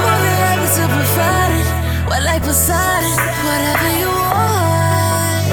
More 0.02 0.18
than 0.26 0.34
happy 0.42 0.66
to 0.66 0.90
provide 0.90 1.54
it. 1.54 1.70
Well, 2.10 2.24
like 2.26 2.42
Poseidon, 2.42 3.14
whatever 3.46 3.90
you 4.02 4.10
want. 4.10 5.46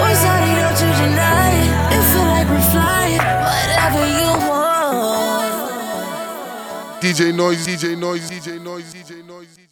Boy, 0.00 0.16
sorry, 0.16 0.48
don't 0.56 0.72
you 0.80 0.88
deny 0.96 1.52
it. 1.52 1.68
It 1.92 2.00
feel 2.16 2.24
like 2.32 2.48
we're 2.48 2.64
flying, 2.72 3.20
whatever 3.44 4.08
you 4.08 4.32
want. 4.48 5.52
DJ 7.02 7.36
Noise, 7.36 7.66
DJ 7.66 7.92
Noise, 7.94 8.30
DJ 8.30 8.56
Noise, 8.58 8.94
DJ 8.94 9.22
Noise. 9.22 9.67